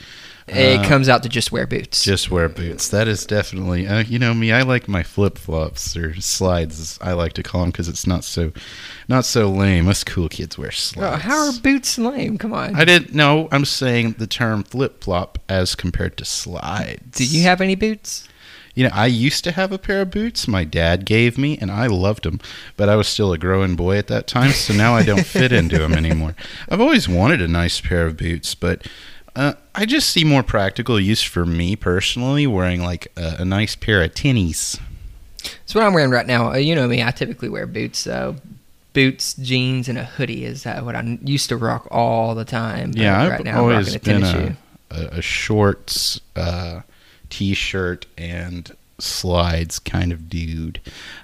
[0.51, 2.03] It Uh, comes out to just wear boots.
[2.05, 2.89] Just wear boots.
[2.89, 4.53] That is definitely, uh, you know me.
[4.53, 6.81] I like my flip flops or slides.
[6.81, 8.53] as I like to call them because it's not so,
[9.09, 9.89] not so lame.
[9.89, 11.23] Us cool kids wear Oh, slides.
[11.23, 12.39] how are boots lame?
[12.39, 12.75] Come on.
[12.75, 13.49] I didn't know.
[13.53, 17.17] I'm saying the term flip flop as compared to slides.
[17.19, 18.27] Do you have any boots?
[18.75, 21.73] You know, I used to have a pair of boots my dad gave me, and
[21.73, 22.39] I loved them,
[22.77, 25.51] but I was still a growing boy at that time, so now I don't fit
[25.53, 26.37] into them anymore.
[26.69, 28.87] I've always wanted a nice pair of boots, but
[29.35, 33.75] uh, I just see more practical use for me personally wearing like a, a nice
[33.75, 34.79] pair of tinnies.
[35.43, 36.53] That's what I'm wearing right now.
[36.53, 37.03] Uh, you know me.
[37.03, 38.01] I typically wear boots.
[38.01, 38.37] So
[38.93, 42.91] boots, jeans, and a hoodie is uh, what I used to rock all the time.
[42.91, 44.57] But Yeah, I've right now I'm always rocking a been a,
[44.91, 46.83] a, a shorts, uh,
[47.31, 50.83] t-shirt, and slides kind of dude.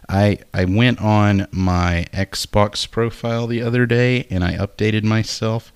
[0.08, 5.74] I I went on my Xbox profile the other day and I updated myself.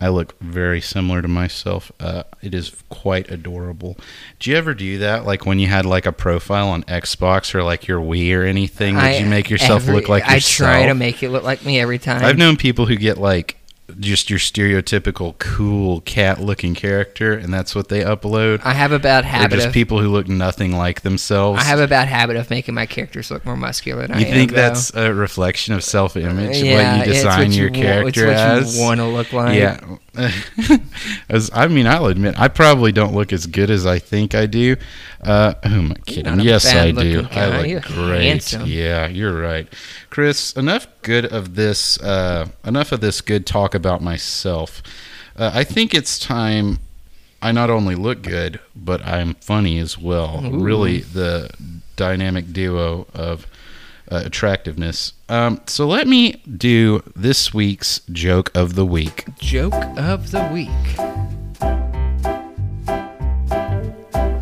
[0.00, 1.92] I look very similar to myself.
[2.00, 3.98] Uh, it is quite adorable.
[4.38, 5.26] Do you ever do that?
[5.26, 8.94] Like when you had like a profile on Xbox or like your Wii or anything?
[8.94, 10.70] Did I- you make yourself every- look like yourself?
[10.70, 12.24] I try to make it look like me every time.
[12.24, 13.56] I've known people who get like
[14.00, 18.60] just your stereotypical cool cat looking character and that's what they upload.
[18.64, 19.72] I have a bad Or habit just of.
[19.74, 21.60] people who look nothing like themselves.
[21.60, 24.28] I have a bad habit of making my characters look more muscular than you I
[24.28, 24.34] am.
[24.34, 24.56] think though.
[24.56, 26.56] that's a reflection of self image?
[26.62, 28.76] yeah, what you it's design what your you character it's what as?
[28.78, 29.56] you want to look like.
[29.58, 29.80] yeah.
[31.28, 34.46] as I mean, I'll admit I probably don't look as good as I think I
[34.46, 34.76] do.
[35.22, 36.40] Uh, who am kidding?
[36.40, 37.22] Yes, I do.
[37.22, 37.44] guy.
[37.44, 38.22] I look You're great.
[38.24, 38.66] handsome.
[38.66, 39.68] Yeah, you're right,
[40.10, 40.52] Chris.
[40.54, 42.00] Enough good of this.
[42.00, 44.82] Uh, enough of this good talk about myself.
[45.36, 46.80] Uh, I think it's time.
[47.42, 50.44] I not only look good, but I'm funny as well.
[50.44, 50.60] Ooh.
[50.62, 51.50] Really, the
[51.96, 53.46] dynamic duo of
[54.10, 55.12] uh, attractiveness.
[55.30, 59.26] Um, so let me do this week's joke of the week.
[59.38, 60.68] Joke of the week.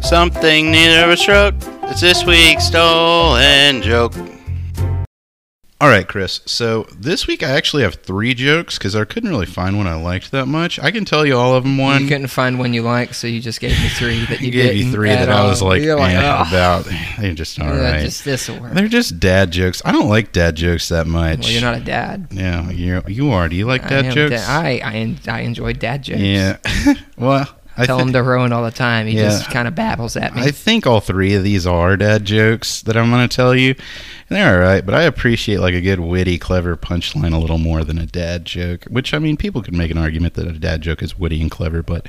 [0.02, 1.54] Something neither of us wrote.
[1.90, 4.14] It's this week's stolen joke.
[5.80, 6.40] All right, Chris.
[6.44, 9.94] So this week I actually have three jokes because I couldn't really find one I
[9.94, 10.80] liked that much.
[10.80, 11.78] I can tell you all of them.
[11.78, 14.50] One you couldn't find one you like, so you just gave me three that you
[14.50, 15.68] gave you didn't three at that I was all.
[15.68, 16.88] like, You're eh, "Ugh, about.
[17.20, 18.00] They're just all yeah, right.
[18.00, 18.72] Just this will work.
[18.72, 19.80] They're just dad jokes.
[19.84, 21.42] I don't like dad jokes that much.
[21.44, 22.26] Well, you're not a dad.
[22.32, 23.48] Yeah, you you are.
[23.48, 24.32] Do you like dad am jokes?
[24.32, 24.50] dad.
[24.50, 26.18] I I, en- I enjoy dad jokes.
[26.18, 26.56] yeah.
[27.16, 29.06] well, I Tell thi- him to Rowan all the time.
[29.06, 29.24] He Yeah.
[29.30, 30.42] just kind of babbles at me.
[30.42, 33.74] I think all three of these are dad jokes that I'm going to tell you.
[34.30, 37.56] And they're all right, but I appreciate like a good, witty, clever punchline a little
[37.58, 38.84] more than a dad joke.
[38.88, 41.50] Which I mean, people could make an argument that a dad joke is witty and
[41.50, 42.06] clever, but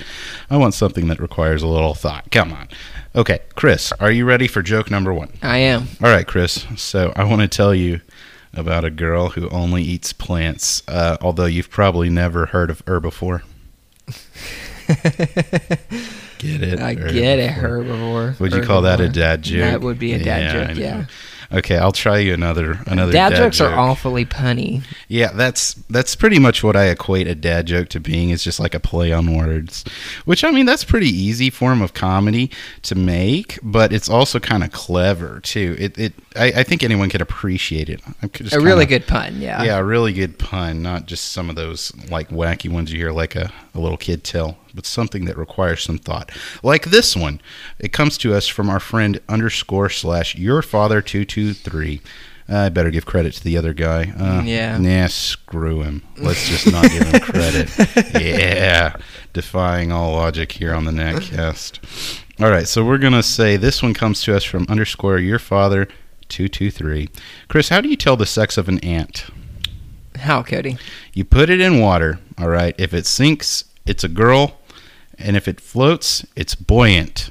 [0.50, 2.30] I want something that requires a little thought.
[2.32, 2.68] Come on.
[3.16, 5.30] Okay, Chris, are you ready for joke number one?
[5.42, 5.88] I am.
[6.04, 6.66] All right, Chris.
[6.76, 8.02] So I want to tell you
[8.54, 10.84] about a girl who only eats plants.
[10.88, 13.44] Uh, although you've probably never heard of her before.
[16.40, 16.80] Get it?
[16.80, 18.40] I get it, Herbivore.
[18.40, 19.60] Would you call that a dad joke?
[19.60, 20.78] That would be a dad I joke.
[20.78, 21.06] Yeah.
[21.52, 23.72] Okay, I'll try you another another Dad, dad, jokes joke.
[23.72, 24.84] are awfully punny.
[25.08, 28.30] Yeah, that's that's pretty much what I equate a dad joke to being.
[28.30, 29.84] Is just like a play on words,
[30.26, 32.52] which I mean that's pretty easy form of comedy
[32.84, 35.76] to make, but it's also kind of clever too.
[35.80, 38.00] It it I, I think anyone could appreciate it.
[38.32, 39.42] Could just A really kinda- good pun.
[39.42, 39.64] Yeah.
[39.64, 43.12] yeah, a really good pun, not just some of those like wacky ones you hear
[43.12, 46.32] like a, a little kid tell, but something that requires some thought.
[46.64, 47.42] Like this one.
[47.80, 52.02] It comes to us from our friend underscore slash your father two two three.
[52.52, 54.12] I better give credit to the other guy.
[54.18, 54.78] Uh, Yeah.
[54.80, 56.02] Nah, screw him.
[56.18, 57.70] Let's just not give him credit.
[58.20, 58.96] Yeah.
[59.34, 62.20] Defying all logic here on the Knackcast.
[62.40, 65.38] All right, so we're going to say this one comes to us from underscore your
[65.40, 65.86] father
[66.30, 67.10] 223.
[67.48, 69.26] Chris, how do you tell the sex of an ant?
[70.16, 70.78] How, Cody?
[71.14, 72.74] You put it in water, all right?
[72.78, 74.59] If it sinks, it's a girl,
[75.20, 77.30] and if it floats, it's buoyant.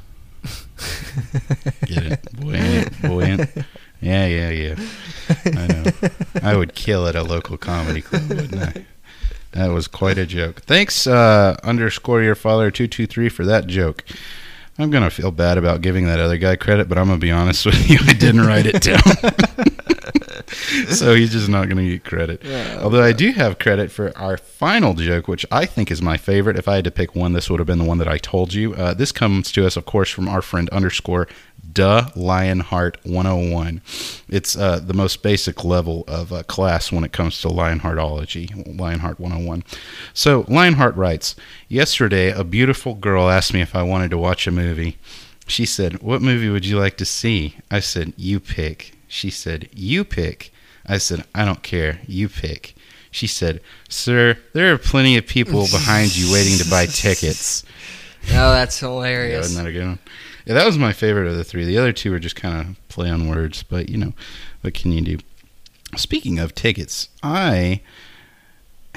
[1.86, 2.28] Get it?
[2.40, 3.50] Buoyant, buoyant.
[4.00, 4.76] Yeah, yeah, yeah.
[5.46, 5.84] I know.
[6.42, 8.84] I would kill at a local comedy club, wouldn't I?
[9.52, 10.60] That was quite a joke.
[10.62, 14.04] Thanks, uh, underscore your father two two three for that joke.
[14.78, 17.66] I'm gonna feel bad about giving that other guy credit, but I'm gonna be honest
[17.66, 17.98] with you.
[18.06, 19.02] I didn't write it down,
[20.88, 22.42] so he's just not gonna get credit.
[22.82, 26.56] Although I do have credit for our final joke, which I think is my favorite.
[26.58, 28.54] If I had to pick one, this would have been the one that I told
[28.54, 28.74] you.
[28.74, 31.28] Uh, this comes to us, of course, from our friend underscore
[31.72, 33.82] Duh Lionheart 101.
[34.28, 39.20] It's uh, the most basic level of uh, class when it comes to Lionheartology, Lionheart
[39.20, 39.64] 101.
[40.14, 41.36] So Lionheart writes,
[41.68, 44.98] Yesterday, a beautiful girl asked me if I wanted to watch a movie.
[45.46, 47.56] She said, What movie would you like to see?
[47.70, 48.94] I said, You pick.
[49.06, 50.52] She said, You pick.
[50.88, 52.00] I said, I don't care.
[52.06, 52.74] You pick.
[53.10, 57.64] She said, Sir, there are plenty of people behind you waiting to buy tickets.
[58.30, 59.38] Oh, that's Yeah, hilarious.
[59.46, 59.98] wasn't that a good one?
[60.44, 61.64] Yeah, that was my favorite of the three.
[61.64, 64.12] The other two were just kind of play on words, but you know,
[64.60, 65.18] what can you do?
[65.96, 67.80] Speaking of tickets, I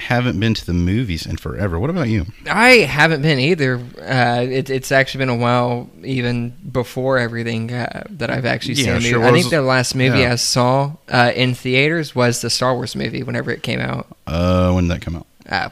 [0.02, 1.78] haven't been to the movies in forever.
[1.78, 2.26] What about you?
[2.50, 3.76] I haven't been either.
[4.00, 8.98] Uh, it, it's actually been a while, even before everything uh, that I've actually Yeah,
[8.98, 9.10] seen.
[9.12, 9.24] sure.
[9.24, 10.32] I think the last movie Yeah.
[10.32, 13.22] I saw uh, in theaters was the Star Wars movie.
[13.22, 15.26] Whenever it came out, Uh, when did that come out?
[15.48, 15.70] uh,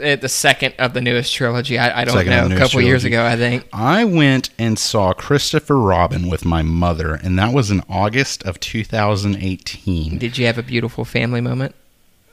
[0.00, 1.76] it, the second of the newest trilogy.
[1.76, 2.54] I, I don't Second know.
[2.54, 3.66] A couple years ago, I think.
[3.72, 8.60] I went and saw Christopher Robin with my mother, and that was in August of
[8.60, 10.18] 2018.
[10.18, 11.74] Did you have a beautiful family moment?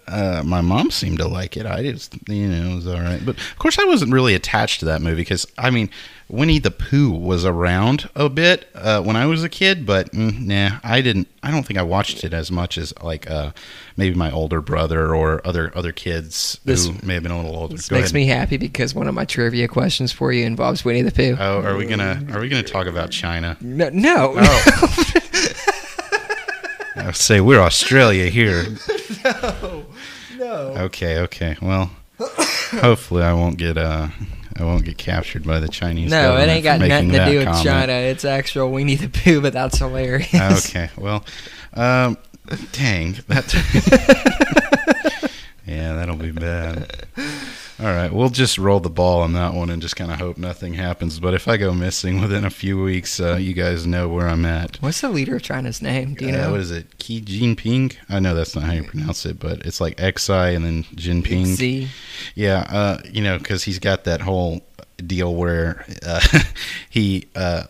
[0.08, 1.65] Uh, my mom seemed to like it.
[1.65, 3.24] I just, you know, it was all right.
[3.26, 5.89] But of course, I wasn't really attached to that movie because, I mean,
[6.28, 10.39] Winnie the Pooh was around a bit uh, when I was a kid, but mm,
[10.41, 11.28] nah, I didn't.
[11.44, 13.52] I don't think I watched it as much as like uh,
[13.98, 17.56] maybe my older brother or other other kids This- who may have been a little
[17.56, 17.76] older.
[17.76, 18.13] This Go makes ahead.
[18.15, 21.36] me happy because one of my trivia questions for you involves Winnie the Pooh.
[21.39, 23.58] Oh, are we gonna are we gonna talk about China?
[23.62, 24.34] no, no.
[24.38, 25.12] Oh.
[26.98, 28.63] I say we're Australia here.
[29.24, 29.75] no,
[30.56, 30.82] no.
[30.84, 31.58] Okay, okay.
[31.62, 34.08] Well, hopefully I won't get uh
[34.58, 36.10] I won't get captured by the Chinese.
[36.10, 37.65] No, it ain't got nothing to do with comment.
[37.65, 37.94] China.
[37.94, 40.34] It's actual Winnie the Pooh, but that's hilarious.
[40.70, 41.26] Okay, well,
[41.74, 42.18] um,
[42.72, 43.54] dang that.
[45.68, 47.06] yeah, that'll be bad.
[47.78, 50.38] All right, we'll just roll the ball on that one and just kind of hope
[50.38, 51.20] nothing happens.
[51.20, 54.46] But if I go missing within a few weeks, uh, you guys know where I'm
[54.46, 54.78] at.
[54.78, 56.14] What's the leader of China's name?
[56.14, 56.52] Do you Uh, know?
[56.52, 56.88] what is it?
[57.02, 57.94] Xi Jinping?
[58.10, 61.46] I know that's not how you pronounce it, but it's like Xi and then Jinping.
[61.48, 61.90] Z.
[62.34, 64.62] Yeah, uh, you know, because he's got that whole
[65.06, 66.22] deal where uh,
[66.90, 67.64] he uh,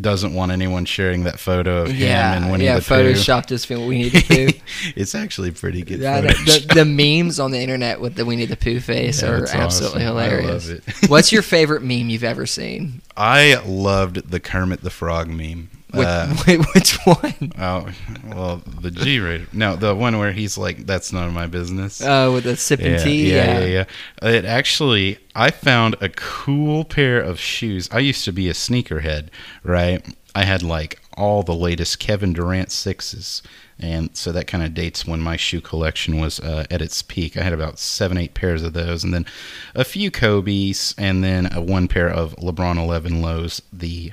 [0.00, 2.78] doesn't want anyone sharing that photo of him Yeah, and Winnie yeah.
[2.78, 2.94] the Pooh.
[2.94, 4.58] Yeah, photoshopped his film Winnie the Pooh.
[4.96, 6.00] it's actually pretty good.
[6.00, 9.46] Yeah, the, the, memes on the internet with the Winnie the Pooh face Yeah, are
[9.48, 10.16] absolutely awesome.
[10.18, 10.68] I hilarious.
[10.68, 11.10] love it.
[11.10, 13.02] What's your favorite meme you've ever seen?
[13.16, 15.70] I loved the Kermit the Frog meme.
[15.92, 16.26] Which, Uh,
[16.74, 17.52] which one?
[17.58, 17.88] oh,
[18.28, 19.52] well, the G rated.
[19.52, 22.92] No, the one where he's like, "That's none of my business." Oh, with the sipping
[22.92, 23.32] yeah, tea.
[23.34, 23.84] yeah, yeah,
[24.22, 24.28] yeah.
[24.30, 27.88] It actually, I found a cool pair of shoes.
[27.92, 29.28] I used to be a sneakerhead,
[29.64, 30.04] right?
[30.34, 33.42] I had like all the latest Kevin Durant sixes,
[33.78, 37.36] and so that kind of dates when my shoe collection was uh, at its peak.
[37.36, 39.26] I had about seven, eight pairs of those, and then
[39.74, 43.60] a few Kobe's, and then a one pair of LeBron 11 lows.
[43.72, 44.12] The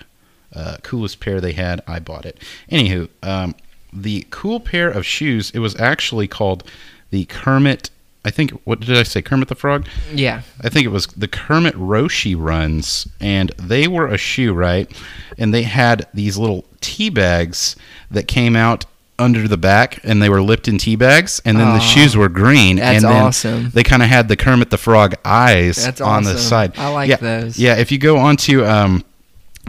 [0.58, 2.39] uh, coolest pair they had, I bought it.
[2.72, 3.56] Anywho, um,
[3.93, 6.70] the cool pair of shoes, it was actually called
[7.12, 7.89] the Kermit.
[8.26, 9.22] I think what did I say?
[9.22, 9.88] Kermit the Frog.
[10.13, 10.41] Yeah.
[10.62, 14.91] I think it was the Kermit Roshe runs, and they were a shoe, right?
[15.38, 17.76] And they had these little tea bags
[18.12, 18.86] that came out
[19.20, 22.76] under the back, and they were Lipton tea bags, and then the shoes were green.
[22.76, 23.70] That's and then awesome.
[23.72, 26.78] They kind of had the Kermit the Frog eyes That's on the side.
[26.78, 27.58] I like yeah, those.
[27.58, 29.04] Yeah, if you go onto um,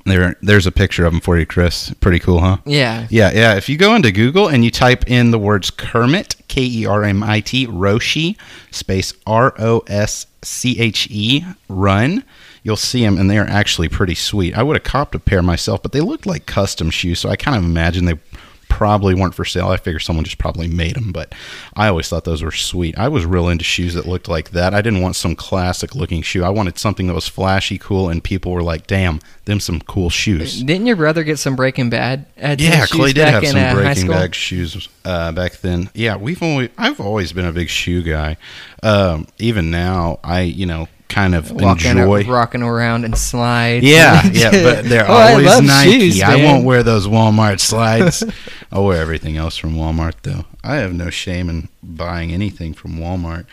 [0.09, 1.93] there, there's a picture of them for you, Chris.
[2.01, 2.59] Pretty cool, huh?
[2.65, 3.07] Yeah.
[3.11, 3.55] Yeah, yeah.
[3.57, 7.05] If you go into Google and you type in the words Kermit, K E R
[7.05, 8.37] M I T, Roshe,
[8.71, 12.25] space R O S C H E, run,
[12.63, 14.57] you'll see them, and they are actually pretty sweet.
[14.57, 17.37] I would have copped a pair myself, but they looked like custom shoes, so I
[17.37, 18.19] kind of imagine they
[18.69, 19.69] probably weren't for sale.
[19.69, 21.33] I figure someone just probably made them, but
[21.75, 22.99] I always thought those were sweet.
[22.99, 24.75] I was real into shoes that looked like that.
[24.75, 26.45] I didn't want some classic looking shoe.
[26.45, 30.11] I wanted something that was flashy, cool, and people were like, "Damn, them some cool
[30.11, 32.27] shoes." Didn't your brother get some Breaking Bad?
[32.41, 34.09] Uh, Yeah, Clay did have in, some uh, Breaking?
[34.09, 35.91] Bad shoes uh, back then.
[35.95, 38.37] Yeah, we've always I've always been a big shoe guy.
[38.83, 42.25] Um, even now, I you know kind of Walking, enjoy.
[42.25, 43.83] rocking around and slide.
[43.83, 46.11] Yeah, yeah, but they're Oh, I always love Nike.
[46.11, 48.23] shoes, I won't wear those Walmart slides.
[48.73, 50.45] I'll wear everything else from Walmart, though.
[50.63, 53.47] I have no shame in buying anything from Walmart.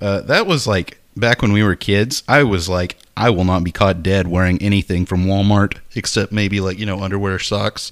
[0.00, 2.22] Uh, that was like back when we were kids.
[2.28, 6.60] I was like, I will not be caught dead wearing anything from Walmart except maybe
[6.60, 7.90] like you know underwear, socks.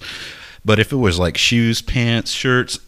[0.65, 2.79] But if it was like shoes, pants, shirts,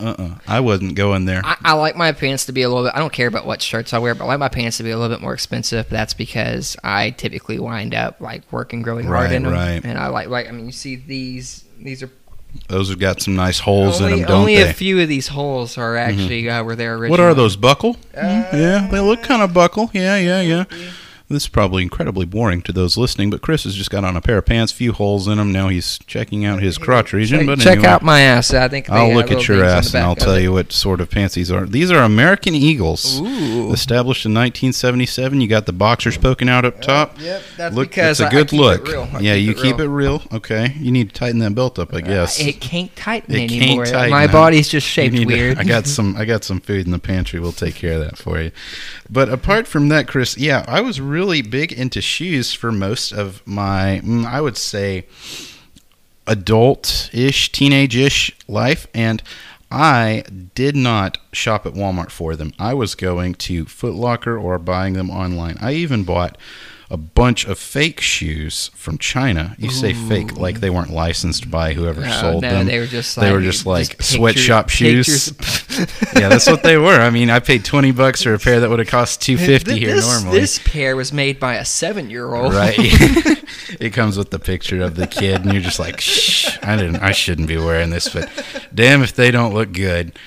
[0.00, 1.42] uh, uh I wasn't going there.
[1.44, 2.92] I, I like my pants to be a little bit.
[2.94, 4.90] I don't care about what shirts I wear, but I like my pants to be
[4.90, 5.88] a little bit more expensive.
[5.88, 9.84] That's because I typically wind up like working really hard Right, in them, right.
[9.84, 10.48] and I like like.
[10.48, 11.64] I mean, you see these.
[11.80, 12.10] These are
[12.68, 14.62] Those have got some nice holes only, in them, don't only they?
[14.62, 14.70] Mm-hmm.
[14.70, 17.10] a few of these holes are actually uh, were there originally.
[17.10, 17.94] What are those, buckle?
[18.14, 19.90] Mm, yeah, they look kind of buckle.
[19.92, 20.64] Yeah, yeah, yeah.
[21.30, 24.20] This is probably incredibly boring to those listening, but Chris has just got on a
[24.22, 25.52] pair of pants, few holes in them.
[25.52, 27.40] Now he's checking out his crotch region.
[27.40, 28.54] Check, but check anyway, out my ass.
[28.54, 30.42] I think I'll look at your ass and I'll tell it.
[30.44, 31.66] you what sort of pants these are.
[31.66, 33.70] These are American Eagles, Ooh.
[33.74, 35.42] established in 1977.
[35.42, 37.20] You got the boxers poking out up top.
[37.20, 38.88] Yep, that's Look, because it's a good look.
[39.20, 40.22] yeah, keep you it keep it real.
[40.32, 42.40] Okay, you need to tighten that belt up, I uh, guess.
[42.40, 43.84] It can't tighten It can't anymore.
[43.84, 45.58] tighten, my body's just shaped need to- weird.
[45.58, 46.16] I got some.
[46.16, 47.38] I got some food in the pantry.
[47.38, 48.50] We'll take care of that for you.
[49.10, 53.46] But apart from that, Chris, yeah, I was really big into shoes for most of
[53.46, 54.00] my.
[54.04, 55.06] mm, I would say
[56.26, 59.22] adult-ish, teenage-ish life, and
[59.70, 62.52] I did not shop at Walmart for them.
[62.58, 65.56] I was going to Foot Locker or buying them online.
[65.60, 66.38] I even bought
[66.90, 69.54] a bunch of fake shoes from China.
[69.58, 72.66] You say fake like they weren't licensed by whoever Oh, sold no, them.
[72.66, 75.28] they were just They like were just like pictures- sweatshop shoes.
[76.16, 76.98] yeah, that's what they were.
[76.98, 79.78] I mean, I paid twenty bucks for a pair that would have cost two fifty
[79.78, 80.40] here this, normally.
[80.40, 82.54] This pair was made by a seven-year-old.
[82.54, 82.74] Right.
[83.80, 86.96] it comes with the picture of the kid, and you're just like, shh, I didn't,
[87.02, 88.30] I shouldn't be wearing this, but
[88.74, 90.18] damn if they don't look good.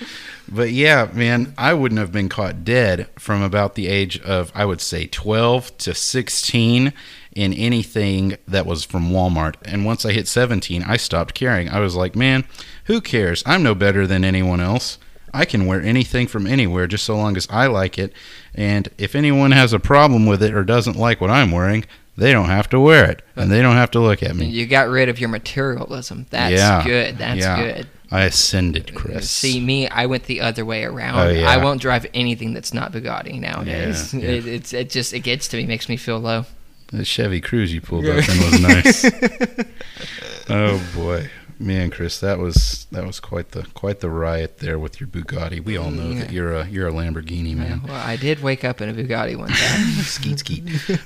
[0.54, 4.66] But yeah, man, I wouldn't have been caught dead from about the age of, I
[4.66, 6.94] would say, 12 to 16
[7.34, 9.56] in anything that was from Walmart.
[9.64, 11.70] And once I hit 17, I stopped caring.
[11.70, 12.44] I was like, man,
[12.86, 13.44] who cares?
[13.46, 14.98] I'm no better than anyone else.
[15.34, 18.12] I can wear anything from anywhere just so long as I like it.
[18.54, 21.86] And if anyone has a problem with it or doesn't like what I'm wearing,
[22.18, 24.48] they don't have to wear it and they don't have to look at me.
[24.48, 26.26] You got rid of your materialism.
[26.30, 27.18] That's Yeah, good.
[27.18, 27.56] That's yeah.
[27.56, 27.88] good.
[28.12, 29.30] I ascended, uh, Chris.
[29.30, 31.20] See me, I went the other way around.
[31.20, 31.50] Oh, yeah.
[31.50, 34.14] I won't drive anything that's not Bugatti nowadays.
[34.14, 34.30] Yeah, yeah.
[34.32, 36.46] It, it's it just it gets to me, makes me feel low.
[36.88, 39.06] The Chevy Cruze you pulled up in was nice.
[40.50, 41.30] oh boy.
[41.58, 45.64] Man, Chris, that was that was quite the quite the riot there with your Bugatti.
[45.64, 47.82] We all know that you're a you're a Lamborghini man.
[47.84, 49.88] Uh, well, I did wake up in a Bugatti one time.
[50.02, 50.64] skeet skeet.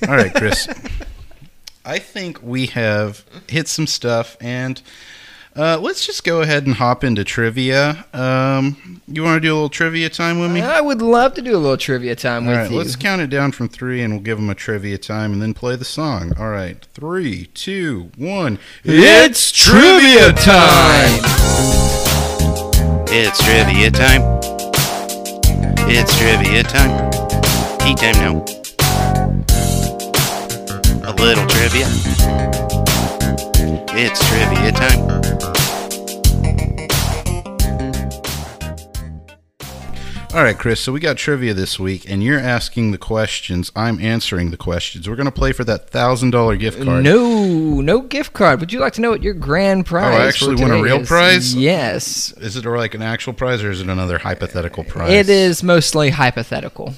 [0.08, 0.70] All right, Chris.
[1.86, 4.82] I think we have hit some stuff, and
[5.56, 8.06] uh, let's just go ahead and hop into trivia.
[8.14, 10.62] Um, you want to do a little trivia time with me?
[10.62, 12.78] I would love to do a little trivia time All with right, you.
[12.78, 15.54] let's count it down from three, and we'll give them a trivia time, and then
[15.54, 16.34] play the song.
[16.38, 18.60] All right, three, two, one.
[18.84, 21.22] It's trivia time!
[23.08, 24.22] It's trivia time.
[25.88, 27.12] It's trivia time.
[27.80, 28.46] Tea time now.
[31.08, 31.86] A little trivia.
[33.98, 35.16] It's trivia time.
[40.34, 40.82] All right, Chris.
[40.82, 43.72] So we got trivia this week, and you're asking the questions.
[43.74, 45.08] I'm answering the questions.
[45.08, 47.06] We're gonna play for that thousand dollar gift card.
[47.06, 48.60] No, no gift card.
[48.60, 50.14] Would you like to know what your grand prize?
[50.14, 51.08] Oh, I actually won a real is?
[51.08, 51.56] prize?
[51.56, 55.10] Yes, Is it like an actual prize, or is it another hypothetical prize?
[55.14, 56.94] it is mostly hypothetical.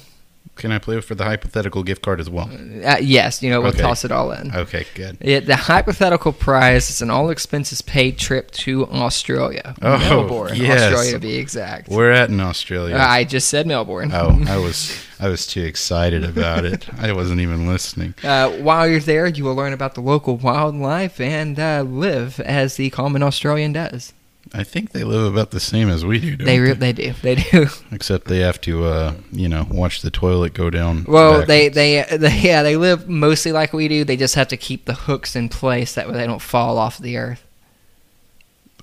[0.58, 2.50] Can I play for the hypothetical gift card as well?
[2.84, 3.80] Uh, yes, you know we'll Okay.
[3.80, 4.54] toss it all in.
[4.54, 5.16] Okay, good.
[5.20, 10.82] It, the hypothetical prize is an all expenses paid trip to Australia, Oh, Melbourne, yes.
[10.82, 11.88] Australia to be exact.
[11.88, 12.96] We're at in Australia.
[12.96, 14.10] Uh, I just said Melbourne.
[14.12, 16.86] oh, I was I was too excited about it.
[16.98, 18.14] I wasn't even listening.
[18.22, 22.76] Uh, while you're there, you will learn about the local wildlife and uh, live as
[22.76, 24.12] the common Australian does.
[24.54, 26.36] I think they live about the same as we do.
[26.36, 27.66] Don't They they, re- they do they do.
[27.92, 31.04] Except they have to, uh, you know, watch the toilet go down.
[31.06, 34.04] Well, they, they they yeah they live mostly like we do.
[34.04, 36.98] They just have to keep the hooks in place that way they don't fall off
[36.98, 37.44] the earth.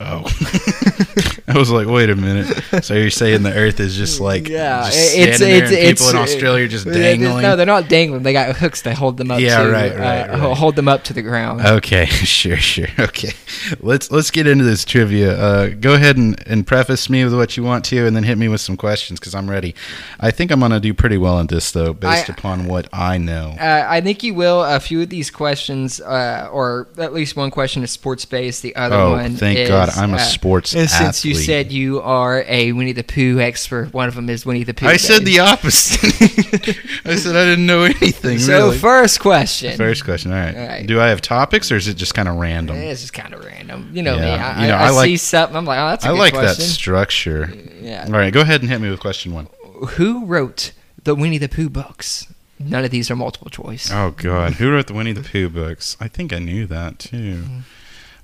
[0.01, 0.25] Oh,
[1.47, 2.83] I was like, wait a minute.
[2.83, 6.11] So you're saying the Earth is just like Yeah, just it's- there it's- people it's-
[6.11, 7.41] in Australia are just dangling?
[7.41, 8.23] No, they're not dangling.
[8.23, 9.39] They got hooks that hold them up.
[9.39, 10.57] Yeah, to, right, right, uh, right.
[10.57, 11.61] Hold them up to the ground.
[11.61, 12.87] Okay, sure, sure.
[12.99, 13.31] Okay,
[13.79, 15.37] let's let's get into this trivia.
[15.39, 18.37] Uh, go ahead and, and preface me with what you want to, and then hit
[18.37, 19.75] me with some questions because I'm ready.
[20.19, 23.17] I think I'm gonna do pretty well at this though, based I- upon what I
[23.17, 23.55] know.
[23.57, 24.61] Uh, I think you will.
[24.61, 28.61] A few of these questions, uh, or at least one question is sports based.
[28.61, 31.71] The other Oh, one, thank is, God, I'm a uh, sports and since you said
[31.71, 34.87] you are a Winnie the Pooh expert, one of them is Winnie the Pooh.
[34.87, 36.03] I said the opposite.
[37.05, 38.39] I said I didn't know anything.
[38.39, 38.77] So really.
[38.77, 39.77] first question.
[39.77, 40.31] First question.
[40.31, 40.55] All right.
[40.55, 40.87] All right.
[40.87, 42.77] Do I have topics or is it just kind of random?
[42.77, 43.91] It's just kind of random.
[43.93, 44.25] You know me.
[44.25, 45.55] I, you know, I, I like- see something.
[45.55, 47.51] I'm like, oh, that's a I like that structure.
[47.81, 48.05] yeah.
[48.05, 49.47] All right, go ahead and hit me with question one.
[49.91, 50.71] Who wrote
[51.03, 52.27] the Winnie the Pooh books?
[52.59, 53.91] None of these are multiple choice.
[53.91, 55.97] Oh God, who wrote the Winnie the Pooh books?
[55.99, 57.43] I think I knew that too.
[57.43, 57.59] Mm-hmm.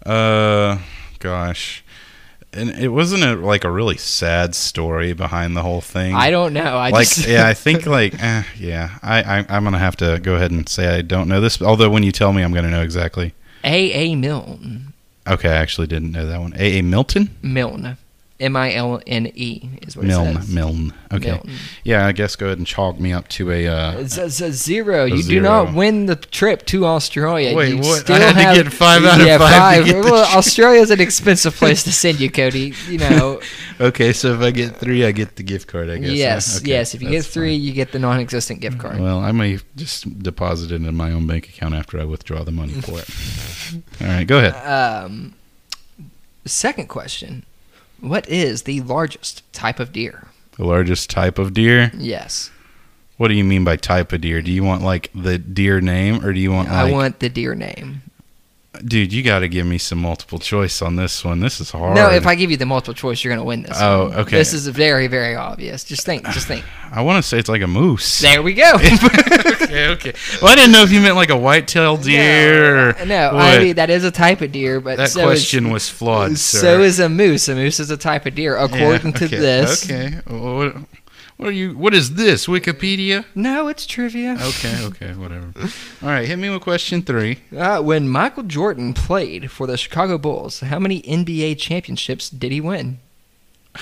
[0.05, 0.79] Uh,
[1.21, 1.83] gosh,
[2.51, 6.13] and it wasn't a like a really sad story behind the whole thing.
[6.15, 6.77] I don't know.
[6.77, 10.19] I like just yeah, I think like eh, yeah, I, I I'm gonna have to
[10.21, 11.61] go ahead and say I don't know this.
[11.61, 13.33] Although when you tell me, I'm gonna know exactly.
[13.63, 13.93] A.
[13.93, 14.15] A.
[14.15, 14.93] Milton.
[15.27, 16.53] Okay, I actually didn't know that one.
[16.57, 16.79] A.
[16.79, 16.81] A.
[16.81, 17.29] Milton.
[17.41, 17.97] Milne.
[18.41, 20.35] M I L N E is what it Milne.
[20.35, 20.49] says.
[20.49, 20.93] Milne.
[21.13, 21.31] Okay.
[21.31, 21.49] Milne.
[21.83, 23.67] Yeah, I guess go ahead and chalk me up to a.
[23.67, 25.05] Uh, It's a, it's a zero.
[25.05, 27.55] you do not win the trip to Australia.
[27.55, 27.97] Wait, you what?
[27.97, 30.37] I Still had to have, get five out of yeah, five to get well.
[30.37, 32.73] Australia's an expensive place to send you, Cody.
[32.89, 33.41] You know.
[33.79, 35.89] okay, so if I get three, I get the gift card.
[35.89, 36.11] I guess.
[36.11, 36.93] yes, Okay, yes.
[36.95, 37.61] If you get three, fine.
[37.61, 38.99] you get the non-existent gift card.
[38.99, 42.51] Well, I may just deposit it in my own bank account after I withdraw the
[42.51, 43.09] money for it.
[44.01, 44.55] All right, go ahead.
[45.05, 45.35] Um,
[46.45, 47.45] second question:
[48.01, 50.27] What is the largest type of deer?
[50.57, 51.91] The largest type of deer.
[51.95, 52.51] Yes,
[53.17, 54.41] What do you mean by type of deer?
[54.41, 56.89] Do you want like the deer name, or do you want like?
[56.89, 58.01] I want the deer name.
[58.83, 61.39] Dude, you got to give me some multiple choice on this one.
[61.39, 61.95] This is hard.
[61.95, 63.77] No, if I give you the multiple choice, you're gonna win this.
[63.79, 64.19] Oh, one.
[64.19, 64.37] okay.
[64.37, 65.83] This is very, very obvious.
[65.83, 66.25] Just think.
[66.29, 66.65] Just think.
[66.91, 68.19] I want to say it's like a moose.
[68.19, 68.73] There we go.
[68.75, 70.13] okay, okay.
[70.41, 72.93] Well, I didn't know if you meant like a white-tailed deer.
[72.93, 73.29] No, uh, no.
[73.37, 76.37] I mean that is a type of deer, but that so question is, was flawed,
[76.37, 76.59] sir.
[76.59, 77.47] so is a moose.
[77.47, 79.89] A moose is a type of deer, Yeah, according to this.
[79.89, 80.19] Okay.
[80.27, 80.85] Well,
[81.41, 81.75] What, are you?
[81.75, 82.45] What is this?
[82.45, 83.25] Wikipedia?
[83.33, 84.37] No, it's trivia.
[84.39, 85.51] Okay, okay, whatever.
[86.03, 87.39] All right, hit me with question three.
[87.57, 92.61] Uh, when Michael Jordan played for the Chicago Bulls, how many NBA championships did he
[92.61, 92.99] win?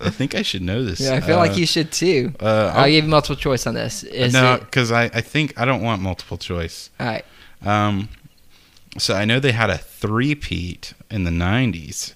[0.00, 1.00] I think I should know this.
[1.00, 2.32] Yeah, I feel Uh, like you should too.
[2.40, 4.04] Uh, I'll I'll- give you multiple choice on this.
[4.04, 6.90] Is no, because I, I think I don't want multiple choice.
[7.00, 7.24] All right.
[7.64, 8.08] Um,
[8.98, 12.14] so I know they had a three-peat in the '90s,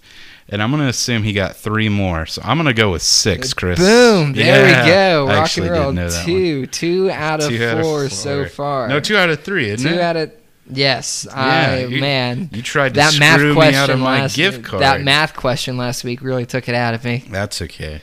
[0.52, 2.26] and I'm gonna assume he got three more.
[2.26, 3.78] So I'm gonna go with six, Chris.
[3.80, 4.32] Boom!
[4.34, 5.26] There Yeah, we go.
[5.28, 5.86] I Rock actually and roll.
[5.90, 6.26] did know that one.
[6.26, 8.86] Two, two out of Two out of four so far.
[8.88, 10.00] No, two out of three, isn't Two it?
[10.00, 10.30] out of
[10.70, 11.26] yes.
[11.28, 12.50] Yeah, I you- man.
[12.52, 14.82] You tried to That math screw me question out of my last gift card.
[14.82, 17.24] that math question last week really took it out of me.
[17.30, 18.00] That's okay.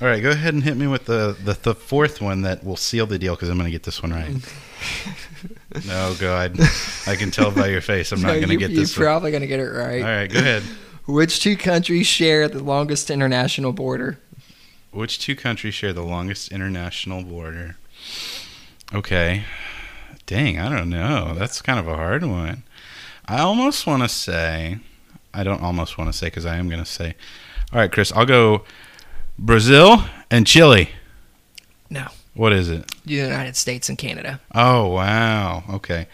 [0.00, 2.76] All right, go ahead and hit me with the, the, the fourth one that will
[2.76, 4.28] seal the deal because I'm going to get this one right.
[5.86, 6.58] no, oh, God,
[7.06, 8.12] I can tell by your face.
[8.12, 8.94] I'm not going to you- get You're this.
[8.94, 9.04] one.
[9.06, 10.02] probably gonna get it right.
[10.02, 10.62] All right, go ahead.
[11.06, 14.18] Which two countries share the longest international border?
[14.90, 17.76] Which two countries share the longest international border?
[18.92, 19.44] Okay.
[20.26, 21.34] Dang, I don't know.
[21.34, 22.64] That's kind of a hard one.
[23.26, 24.78] I almost want to say,
[25.32, 27.14] I don't almost want to say because I am going to say,
[27.72, 28.64] all right, Chris, I'll go
[29.38, 30.90] Brazil and Chile.
[31.88, 32.06] No.
[32.34, 32.90] What is it?
[33.04, 34.40] The United States and Canada.
[34.54, 35.62] Oh, wow.
[35.70, 36.08] Okay.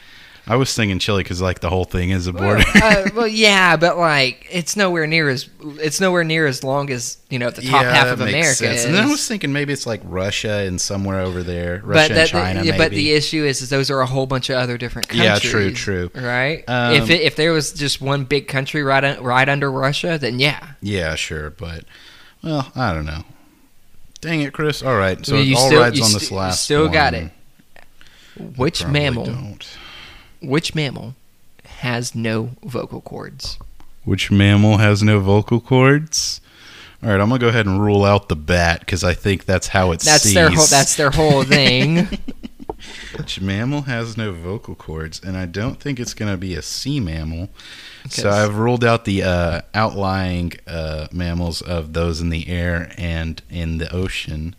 [0.45, 2.65] I was thinking Chile because, like, the whole thing is a border.
[2.75, 6.91] Well, uh, well, yeah, but like it's nowhere near as it's nowhere near as long
[6.91, 8.85] as you know the top half of America sense.
[8.85, 11.81] And then I was thinking maybe it's like Russia and somewhere over there.
[11.85, 12.79] Russia but that, and China, yeah, maybe.
[12.79, 15.25] but the issue is, is those are a whole bunch of other different countries.
[15.25, 16.11] Yeah, true, true.
[16.13, 16.65] Right?
[16.67, 20.19] Um, if it, if there was just one big country right un, right under Russia,
[20.19, 20.73] then yeah.
[20.81, 21.85] Yeah, sure, but
[22.43, 23.23] well, I don't know.
[24.21, 24.83] Dang it, Chris.
[24.83, 26.65] All right, so you all still- rides on st- this you last.
[26.65, 27.31] still got it.
[28.57, 29.27] Which mammal?
[29.27, 29.79] Don't.
[30.43, 31.15] Which mammal
[31.65, 33.59] has no vocal cords?
[34.05, 36.41] Which mammal has no vocal cords?
[37.03, 39.69] All right, I'm gonna go ahead and rule out the bat because I think that's
[39.69, 40.35] how it That's sees.
[40.35, 40.67] their whole.
[40.67, 42.09] That's their whole thing.
[43.17, 47.01] Which mammal has no vocal cords, and I don't think it's gonna be a sea
[47.01, 47.49] mammal.
[48.09, 53.41] So I've ruled out the uh, outlying uh, mammals of those in the air and
[53.51, 54.55] in the ocean.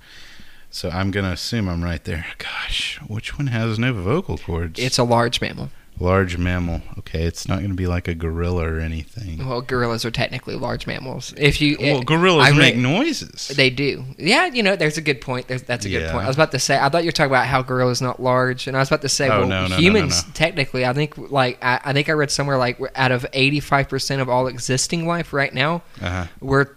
[0.75, 2.25] So I'm gonna assume I'm right there.
[2.39, 4.79] Gosh, which one has no vocal cords?
[4.79, 5.69] it's a large mammal.
[5.99, 6.81] large mammal.
[6.97, 9.47] Okay, it's not gonna be like a gorilla or anything.
[9.47, 11.31] Well, gorillas are technically large mammals.
[11.37, 13.49] If you Well, eh, gorillas I make noises.
[13.55, 14.03] They do.
[14.17, 15.47] Yeah, you know, there's a good point.
[15.47, 16.11] There's, that's a good Yeah.
[16.11, 16.23] point.
[16.23, 18.65] I was about to say, I thought you were talking about how gorillas not large,
[18.65, 20.31] and I was about to say, Oh, well, no, no, humans no.
[20.33, 24.21] technically, I think like I, I think I read somewhere like out of 85 percent
[24.23, 26.25] of all existing life right now, Uh-huh.
[26.41, 26.69] we're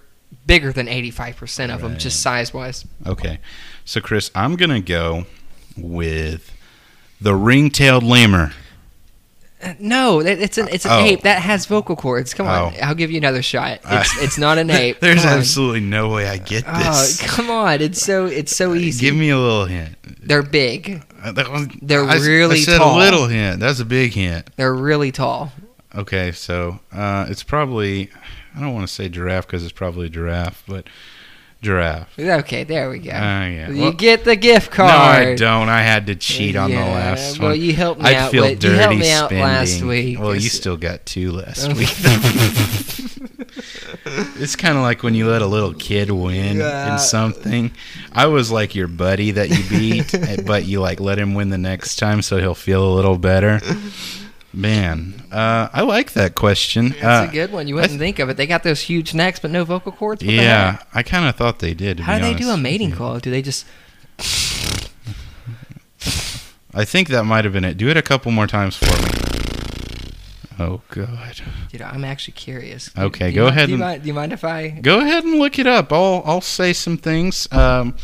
[0.47, 2.85] bigger than 85 percent of them, just size wise.
[3.07, 3.39] Okay,
[3.87, 5.25] so Chris, I'm gonna go
[5.79, 6.53] with
[7.21, 8.53] the ring-tailed lemur.
[9.63, 11.01] Uh, No, it's an it's an Oh.
[11.05, 12.35] ape that has vocal cords.
[12.35, 12.79] Come on, Oh.
[12.83, 13.81] I'll give you another shot.
[13.91, 15.01] It's it's not an ape.
[15.01, 17.23] There's absolutely no way I get Oh, this.
[17.23, 17.81] come on!
[17.81, 19.01] It's so it's so easy.
[19.07, 19.97] Give me a little hint.
[20.23, 21.03] They're big.
[21.25, 22.99] Uh, was- They're I really I said tall.
[22.99, 23.61] a little hint.
[23.61, 24.51] That's a big hint.
[24.57, 25.53] They're really tall.
[25.95, 28.11] Okay, so uh, it's probably
[28.55, 30.87] I don't want to say giraffe because it's probably a giraffe, but
[31.63, 32.19] giraffe.
[32.19, 33.11] Okay, there we go.
[33.15, 33.71] Ah, yeah.
[33.71, 34.91] You Well, get the gift card.
[34.91, 35.33] No.
[35.33, 35.69] I don't.
[35.69, 37.61] I had to cheat on the Yeah, last well, one.
[37.61, 38.31] you helped me I'd out.
[38.31, 39.45] feel with, dirty you helped me out spending.
[39.47, 40.19] last week.
[40.21, 41.89] Well, you still got two last week.
[44.39, 46.93] it's kind of like when you let a little kid win Yeah.
[46.93, 47.73] in something.
[48.13, 51.59] I was like your buddy that you beat, but you like let him win the
[51.59, 53.61] next time so he'll feel a little better.
[54.57, 56.95] Man, uh, I like that question.
[56.99, 57.69] That's Uh, a good one.
[57.69, 58.39] You wouldn't think of it.
[58.39, 60.23] They got those huge necks, but no vocal cords.
[60.23, 60.79] Yeah.
[60.95, 62.01] I kind of thought they did.
[62.01, 62.97] How do they do a mating you.
[62.97, 63.19] call?
[63.19, 63.67] Do they just?
[66.75, 67.77] I think that might have been it.
[67.77, 69.11] Do it a couple more times for me.
[70.59, 71.43] Oh God.
[71.79, 72.91] Know, I'm actually curious.
[72.97, 74.69] Okay, go mind- ahead Do you, and- mind, do you mind if I?
[74.71, 75.93] Go ahead and look it up.
[75.93, 77.47] I'll I'll say some things.
[77.53, 77.95] Um,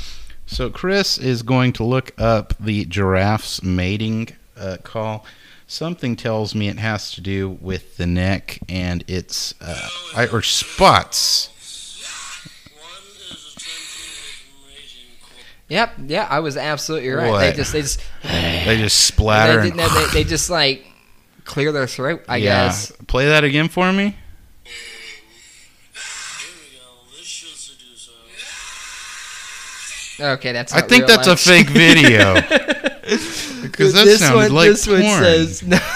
[0.44, 4.28] so Chris is going to look up the giraffe's mating
[4.58, 5.24] uh, call.
[5.72, 10.42] Something tells me it has to do with the neck and its uh, I, or
[10.42, 11.48] spots.
[15.70, 15.94] Yep.
[16.08, 17.38] Yeah, I was absolutely right.
[17.38, 19.62] They just, they just, They just splatter.
[19.62, 20.84] they, no, they, they just like
[21.46, 22.22] clear their throat.
[22.28, 22.66] I yeah.
[22.66, 22.92] guess.
[23.06, 24.14] Play that again for me.
[24.64, 24.74] Here
[25.94, 27.16] we go.
[27.16, 28.12] This should seduce her.
[30.20, 30.72] Okay, that's.
[30.72, 32.34] I think real, that's a fake video.
[33.62, 35.22] Because that this sounded one, like this one porn.
[35.22, 35.62] says.
[35.62, 35.78] No.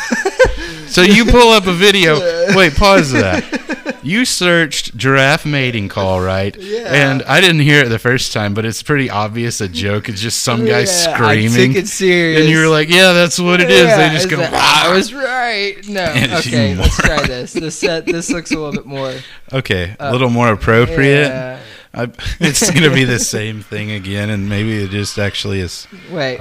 [0.88, 2.14] So you pull up a video.
[2.56, 3.98] Wait, pause that.
[4.02, 6.56] You searched giraffe mating call, right?
[6.56, 7.10] Yeah.
[7.10, 10.08] And I didn't hear it the first time, but it's pretty obvious a joke.
[10.08, 11.70] It's just some guy Yeah, screaming.
[11.70, 12.40] I took it serious.
[12.40, 14.40] and you were like, "Yeah, that's what it is." Yeah, they just it's go.
[14.40, 15.76] like, I was right.
[15.88, 16.02] No.
[16.02, 17.52] And Okay, let's try this.
[17.52, 18.06] This set.
[18.06, 19.12] This looks a little bit more.
[19.52, 21.28] Okay, a uh, little more appropriate.
[21.28, 21.58] Yeah.
[21.96, 22.02] I,
[22.40, 25.88] it's gonna be the same thing again, and maybe it just actually is.
[26.10, 26.38] Wait.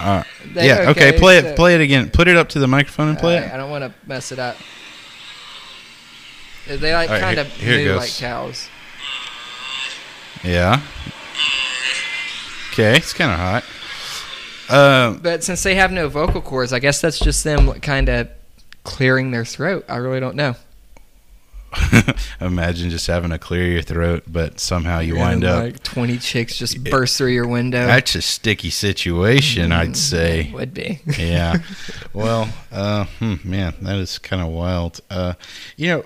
[0.00, 0.24] Uh,
[0.54, 0.90] They- yeah.
[0.90, 1.18] Okay.
[1.18, 1.56] Play so- it.
[1.56, 2.10] Play it again.
[2.10, 3.54] Put it up to the microphone and play Alright, it.
[3.54, 4.56] I don't want to mess it up.
[6.66, 8.68] They like Alright, kind of move like cows.
[10.44, 10.80] Yeah.
[12.72, 13.64] Okay, it's kind of hot.
[14.68, 18.28] Uh, But since they have no vocal cords, I guess that's just them kind of
[18.84, 19.84] clearing their throat.
[19.88, 20.54] I really don't know.
[22.40, 25.62] imagine just having to clear your throat, but somehow you wind up.
[25.62, 27.86] like twenty chicks just burst through your window.
[27.86, 30.50] That's a sticky situation, I'd say.
[30.52, 31.00] Would be.
[31.18, 31.58] Yeah.
[32.12, 35.00] Well, uh, hmm, man, that is kind of wild.
[35.10, 35.34] Uh,
[35.76, 36.04] you know,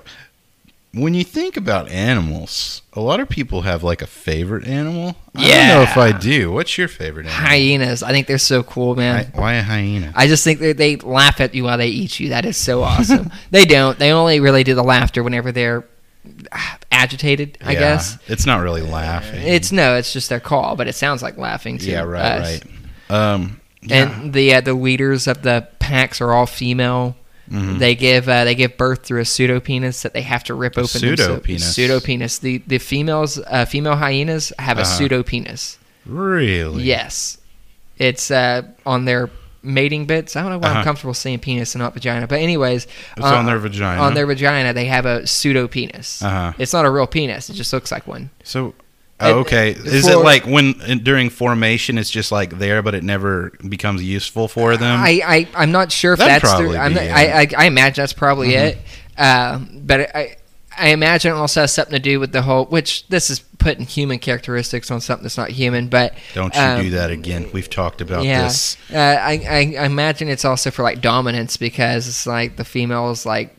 [0.95, 5.17] when you think about animals, a lot of people have like a favorite animal.
[5.35, 5.75] I don't Yeah.
[5.75, 6.53] know if I do.
[6.53, 7.47] What's your favorite animal?
[7.49, 8.03] Hyenas.
[8.03, 9.25] I think they're so cool, man.
[9.35, 10.13] Hy- Why a hyena?
[10.15, 12.29] I just think they, they laugh at you while they eat you.
[12.31, 13.31] That is so awesome.
[13.51, 13.99] they don't.
[13.99, 15.85] They only really do the laughter whenever they're
[16.53, 17.59] ah, agitated.
[17.65, 19.43] I Yeah, guess it's not really laughing.
[19.43, 19.97] it's no.
[19.97, 22.61] It's just their call, but it sounds like laughing to yeah, right, us.
[23.11, 23.33] right.
[23.35, 24.11] Um, yeah.
[24.23, 27.17] And the uh, the leaders of the packs are all female.
[27.51, 27.79] Mhm.
[27.79, 30.81] They give uh, they give birth through a pseudopenis that they have to rip A
[30.81, 31.01] open.
[31.01, 31.47] themselves.
[31.47, 31.61] pseudopenis.
[31.61, 32.41] Pseudopenis.
[32.41, 34.99] The the females uh, female hyenas have a Uh-huh.
[34.99, 35.77] pseudopenis.
[36.07, 36.83] really?
[36.85, 37.39] Yes,
[37.99, 39.31] it's uh, on their
[39.63, 40.37] mating bits.
[40.37, 40.79] I don't know why Uh-huh.
[40.81, 42.87] I'm comfortable saying penis and not vagina, but anyways,
[43.17, 44.01] It's uh, on their vagina.
[44.03, 46.23] on their vagina they have a pseudopenis.
[46.23, 46.53] Uh-huh.
[46.59, 47.49] It's not a real penis.
[47.51, 48.31] It just looks like one.
[48.43, 48.75] So,
[49.25, 49.71] oh, okay.
[49.71, 50.73] Is it like when
[51.03, 55.01] during formation, it's just like there, but it never becomes useful for them?
[55.01, 56.79] I, I I'm not sure if That'd that's probably the.
[56.79, 57.03] I'm not.
[57.03, 58.63] I, I I imagine that's probably Mhm.
[58.65, 58.79] it.
[59.17, 60.37] Uh, but I
[60.77, 62.67] I imagine it also has something to do with the whole.
[62.67, 65.89] Which this is putting human characteristics on something that's not human.
[65.89, 67.49] But Don't you um, do that again.
[67.53, 68.77] We've talked about yeah, this.
[68.93, 73.11] Uh, I, I I imagine it's also for like dominance because it's like the female
[73.11, 73.57] is like.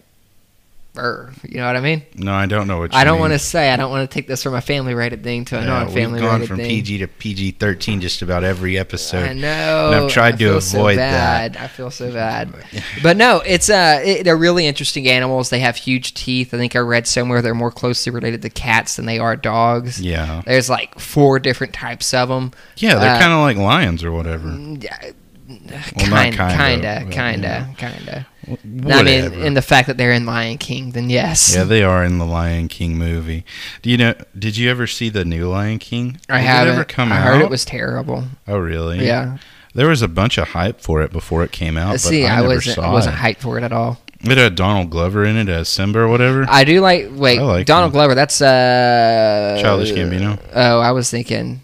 [0.98, 2.04] Er, you know what I mean?
[2.16, 3.70] No, I don't know what you I don't want to say.
[3.72, 5.96] I don't want to take this from a family rated thing to a Yeah, non-family
[5.98, 6.14] rated thing.
[6.14, 6.70] we've gone from thing.
[6.70, 9.24] PG to PG 13 just about every episode.
[9.30, 9.88] I know.
[9.94, 11.60] And I've tried I to feel so avoid that.
[11.60, 12.54] I feel so bad.
[13.04, 15.50] But no, it's uh, it, they're really interesting animals.
[15.50, 16.54] They have huge teeth.
[16.54, 20.00] I think I read somewhere they're more closely related to cats than they are dogs.
[20.02, 20.42] Yeah.
[20.46, 22.52] There's like four different types of them.
[22.78, 24.50] Yeah, they're Uh, kind of like lions or whatever.
[24.50, 25.12] Yeah,
[25.48, 26.58] Well, kind, of.
[26.58, 28.94] kinda, kinda, but, kinda, kinda.
[28.96, 31.54] I mean, in the fact that they're in Lion King, then yes.
[31.56, 33.44] yeah, they are in the Lion King movie.
[33.82, 34.14] Do you know?
[34.38, 36.20] Did you ever see the new Lion King?
[36.30, 36.68] I Did haven't.
[36.74, 37.24] It ever come I out?
[37.26, 38.26] heard it was terrible.
[38.48, 39.06] Oh, really?
[39.06, 39.38] Yeah.
[39.74, 42.34] There was a bunch of hype for it before it came out, but See, I,
[42.34, 43.20] I, never wasn't saw wasn't it.
[43.20, 44.00] hyped for it at all.
[44.22, 46.46] It had Donald Glover in it as Simba or whatever.
[46.48, 47.10] I do like.
[47.12, 47.94] Wait, like Donald him.
[47.94, 48.16] Glover.
[48.16, 49.60] That's uh.
[49.62, 50.40] Childish Gambino.
[50.54, 51.60] Oh, I was thinking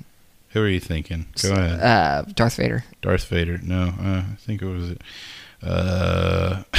[0.49, 1.25] Who are you thinking?
[1.41, 1.79] Go ahead.
[1.79, 2.83] uh, Darth Vader.
[3.01, 3.59] Darth Vader.
[3.63, 4.95] No, uh, I think it was.
[5.63, 6.63] Uh,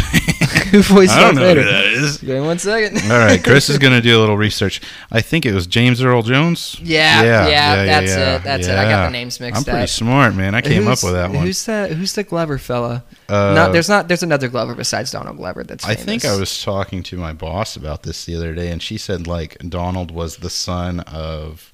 [0.72, 2.18] Who voiced I don't know who that is.
[2.18, 3.10] Give me one second.
[3.10, 4.80] All right, Chris is going to do a little research.
[5.10, 6.78] I think it was James Earl Jones.
[6.82, 8.42] Yeah, yeah, that's yeah, it.
[8.42, 8.70] That's it.
[8.72, 9.04] I got yeah.
[9.06, 9.88] the names mixed I'm pretty up.
[9.90, 10.54] smart, man.
[10.54, 11.44] I came up Who's- with that one.
[11.44, 13.04] Who's the Who's the Glover fella?
[13.28, 14.08] Uh, no, there's not.
[14.08, 15.62] There's another Glover besides Donald Glover.
[15.62, 15.84] That's.
[15.84, 16.04] I Famous.
[16.04, 19.26] think I was talking to my boss about this the other day, and she said
[19.26, 21.72] like Donald was the son of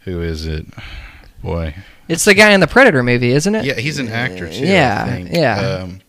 [0.00, 0.66] who is it?
[1.42, 1.74] Boy,
[2.08, 3.64] It's the guy in the Predator movie, isn't it?
[3.64, 4.64] yeah, he's an actor too.
[4.64, 5.30] Yeah, I think.
[5.32, 5.58] yeah.
[5.82, 6.00] Um,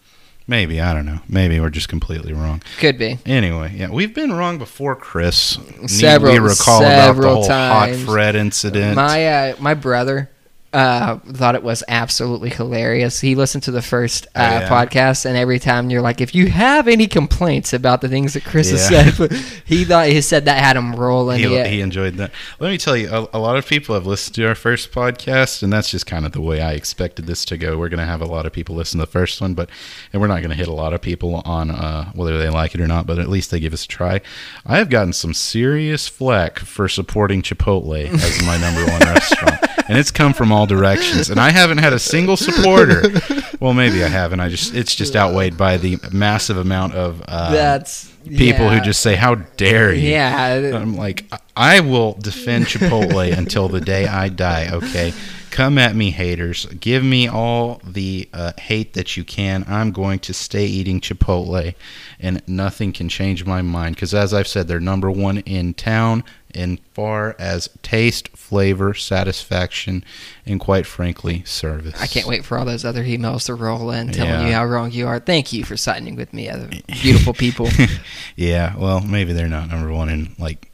[0.48, 1.20] maybe I don't know.
[1.28, 2.62] Maybe we're just completely wrong.
[2.80, 3.18] Could be.
[3.26, 5.58] Anyway, yeah, we've been wrong before, Chris.
[5.80, 8.04] Need Several- we recall several about the whole times.
[8.04, 8.96] hot Fred incident?
[8.96, 10.30] My uh, my brother
[10.74, 13.20] uh, thought it was absolutely hilarious.
[13.22, 14.70] He listened to the first uh, Oh, yeah?
[14.70, 18.44] podcast, and every time you're like, if you have any complaints about the things that
[18.44, 19.32] Chris has said,
[19.66, 21.40] he thought he said that had him rolling.
[21.40, 21.66] he, Yeah.
[21.68, 22.32] he enjoyed that.
[22.60, 25.62] Let me tell you, a, a lot of people have listened to our first podcast,
[25.64, 27.78] and that's just kind of the way I expected this to go.
[27.78, 29.70] We're going to have a lot of people listen to the first one, but
[30.12, 32.74] and we're not going to hit a lot of people on uh, whether they like
[32.76, 33.06] it or not.
[33.06, 34.22] But at least they give us a try.
[34.66, 39.62] I have gotten some serious flack for supporting Chipotle as my number one restaurant,
[39.94, 41.30] and it's come from all directions.
[41.30, 43.04] And I haven't had a single supporter.
[43.60, 44.42] Well, maybe I haven't.
[44.42, 48.78] I just it's just outweighed by the massive amount of uh, That's people yeah.
[48.80, 50.76] who just say, "How dare you?" yeah.
[50.76, 51.24] I'm like,
[51.56, 54.68] I will defend Chipotle until the day I die.
[54.70, 55.14] Okay,
[55.54, 56.66] come at me, haters.
[56.66, 59.64] Give me all the uh, hate that you can.
[59.68, 61.76] I'm going to stay eating Chipotle,
[62.20, 63.96] and nothing can change my mind.
[63.96, 66.24] Because as I've said, they're number one in town
[66.56, 70.04] in far as taste, flavor, satisfaction,
[70.46, 72.02] and quite frankly, service.
[72.02, 74.48] I can't wait for all those other emails to roll in telling Yeah.
[74.48, 75.20] you how wrong you are.
[75.20, 77.70] Thank you for siding with me, other beautiful people.
[78.36, 80.68] yeah, well, maybe they're not number one in like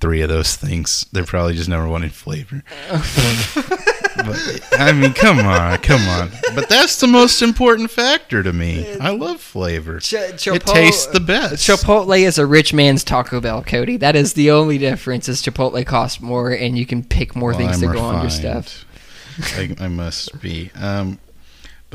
[0.00, 1.06] three of those things.
[1.12, 2.62] They're probably just number one in flavor.
[4.16, 6.30] but, I mean, come on, come on.
[6.54, 8.96] But that's the most important factor to me.
[9.00, 10.00] I love flavor.
[10.00, 11.66] Ch- it tastes the best.
[11.66, 13.96] Chipotle is a rich man's Taco Bell, Cody.
[13.96, 15.28] That is the only difference.
[15.28, 18.22] Is Chipotle costs more, and you can pick more Well, things I'm to go on
[18.22, 18.84] your stuff.
[19.56, 20.70] I, I must be.
[20.74, 21.18] Um,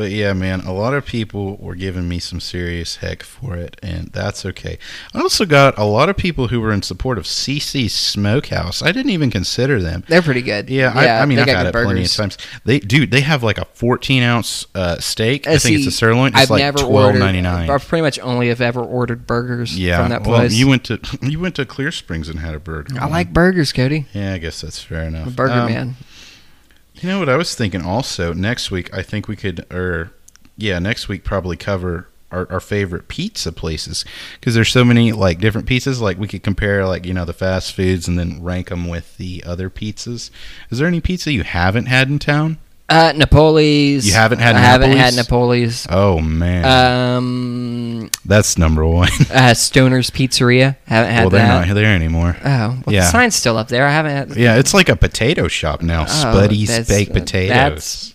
[0.02, 3.78] but yeah, man, a lot of people were giving me some serious heck for it,
[3.84, 4.80] and that's okay.
[5.14, 8.82] I also got a lot of people who were in support of CC's Smokehouse.
[8.82, 10.04] I didn't even consider them.
[10.08, 10.72] They're pretty good.
[10.72, 12.40] Yeah, I, I mean, I've got had it plenty of times.
[12.66, 15.46] They, dude, they have like a 14 ounce uh, steak.
[15.46, 16.30] Uh, I think it's a sirloin.
[16.30, 16.88] It's I've like never 12.99.
[17.60, 17.72] ordered.
[17.72, 20.54] I've pretty much only have ever ordered burgers Yeah, from that well, place.
[20.56, 22.96] you went to you went to Clear Springs and had a burger.
[23.00, 24.08] I like burgers, Cody.
[24.14, 25.28] Yeah, I guess that's fair enough.
[25.28, 25.96] A burger Um, man.
[27.02, 27.84] You know what I was thinking?
[27.84, 30.12] Also, next week I think we could, or
[30.56, 34.06] yeah, next week probably cover our, our favorite pizza places
[34.40, 36.00] because there's so many like different pizzas.
[36.00, 39.18] Like we could compare like you know the fast foods and then rank them with
[39.18, 40.30] the other pizzas.
[40.70, 42.60] Is there any pizza you haven't had in town?
[42.92, 44.06] Uh, Napoli's.
[44.06, 45.86] You haven't had I haven't had Napoli's?
[45.86, 45.88] Napoli's.
[45.90, 46.66] Oh man,
[47.18, 49.10] Um, that's number one.
[49.34, 50.76] uh, Stoner's Pizzeria.
[50.86, 51.68] Haven't had well, they're that.
[51.68, 52.36] not there anymore.
[52.44, 53.02] Oh, well, Yeah.
[53.02, 53.86] the sign's still up there.
[53.88, 54.36] I haven't had.
[54.38, 56.02] Yeah, it's like a potato shop now.
[56.04, 57.50] Oh, Spuddy's that's- baked uh, potatoes.
[57.56, 58.14] that's-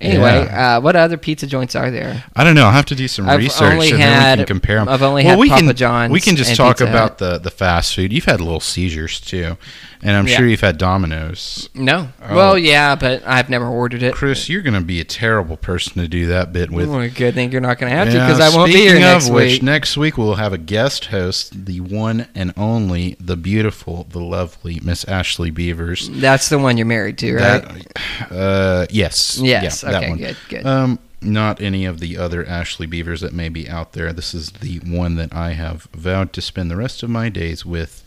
[0.00, 0.76] Anyway, Yeah.
[0.76, 2.24] uh, what other pizza joints are there?
[2.34, 2.64] I don't know.
[2.64, 4.88] I'll have to do some I've research only and then we can compare them.
[4.88, 7.38] I've only well, had we Papa can, John's We can just talk Pizza about the,
[7.38, 8.12] the fast food.
[8.12, 9.58] You've had Little Caesars too,
[10.02, 10.36] and I'm Yeah.
[10.38, 11.68] sure you've had Domino's.
[11.74, 12.08] No.
[12.26, 12.34] Oh.
[12.34, 14.14] Well, yeah, but I've never ordered it.
[14.14, 16.88] Chris, you're going to be a terrible person to do that bit with.
[16.88, 19.02] Well, good thing you're not going to have to because I won't be here speaking
[19.02, 19.62] next of which, week.
[19.62, 24.80] next week we'll have a guest host, the one and only, the beautiful, the lovely
[24.82, 26.08] Miss Ashley Beavers.
[26.10, 27.62] That's the one you're married to, right?
[27.62, 29.38] That, uh, yes.
[29.42, 29.82] yes.
[29.82, 30.08] Yeah, that okay.
[30.10, 30.18] one.
[30.18, 30.36] Good.
[30.48, 30.66] Good.
[30.66, 34.12] Um, not any of the other Ashley Beavers that may be out there.
[34.12, 37.64] This is the one that I have vowed to spend the rest of my days
[37.66, 38.02] with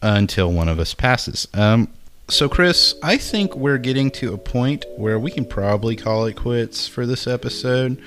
[0.00, 1.48] until one of us passes.
[1.54, 1.88] Um,
[2.28, 6.36] so, Chris, I think we're getting to a point where we can probably call it
[6.36, 8.00] quits for this episode.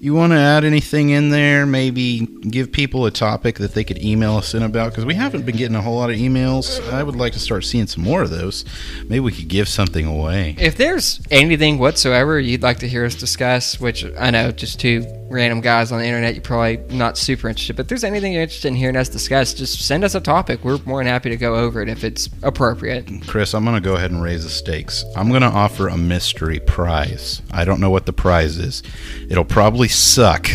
[0.00, 1.66] You want to add anything in there?
[1.66, 5.46] Maybe give people a topic that they could email us in about because we haven't
[5.46, 6.86] been getting a whole lot of emails.
[6.92, 8.64] I would like to start seeing some more of those.
[9.08, 10.56] Maybe we could give something away.
[10.58, 15.02] If there's anything whatsoever you'd like to hear us discuss, which I know just two
[15.30, 18.42] random guys on the internet, you're probably not super interested, but if there's anything you're
[18.42, 20.62] interested in hearing us discuss, just send us a topic.
[20.64, 23.10] We're more than happy to go over it if it's appropriate.
[23.26, 25.04] Chris, I'm going to go ahead and raise the stakes.
[25.16, 27.42] I'm going to offer a mystery prize.
[27.50, 28.82] I don't know what the prize is.
[29.28, 30.46] It'll probably suck,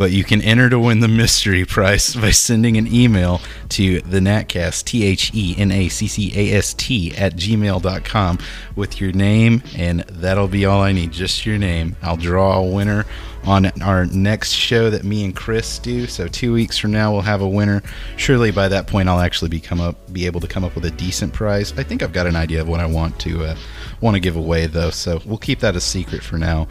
[0.00, 3.38] but you can enter to win the mystery prize by sending an email
[3.68, 8.38] to the Knackcast, T H E N A C C A S T, at gmail.com
[8.74, 11.12] with your name, and that'll be all I need.
[11.12, 11.96] Just your name.
[12.00, 13.04] I'll draw a winner
[13.44, 16.06] on our next show that me and Chris do.
[16.06, 17.82] So two weeks from now, we'll have a winner.
[18.16, 20.86] Surely by that point, I'll actually be come up, be able to come up with
[20.86, 21.74] a decent prize.
[21.78, 23.56] I think I've got an idea of what I want to uh,
[24.00, 24.90] want to give away, though.
[24.90, 26.68] So we'll keep that a secret for now.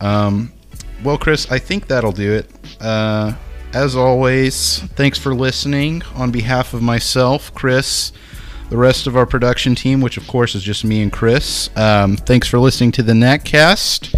[0.00, 0.52] Um,
[1.04, 2.50] well, Chris, I think that'll do it.
[2.80, 3.34] Uh,
[3.72, 6.02] as always, thanks for listening.
[6.14, 8.12] On behalf of myself, Chris,
[8.70, 12.16] the rest of our production team, which of course is just me and Chris, um,
[12.16, 14.14] thanks for listening to the Knackcast.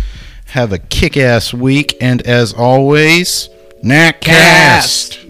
[0.47, 3.49] Have a kick ass week, and as always,
[3.85, 5.30] Knackcast!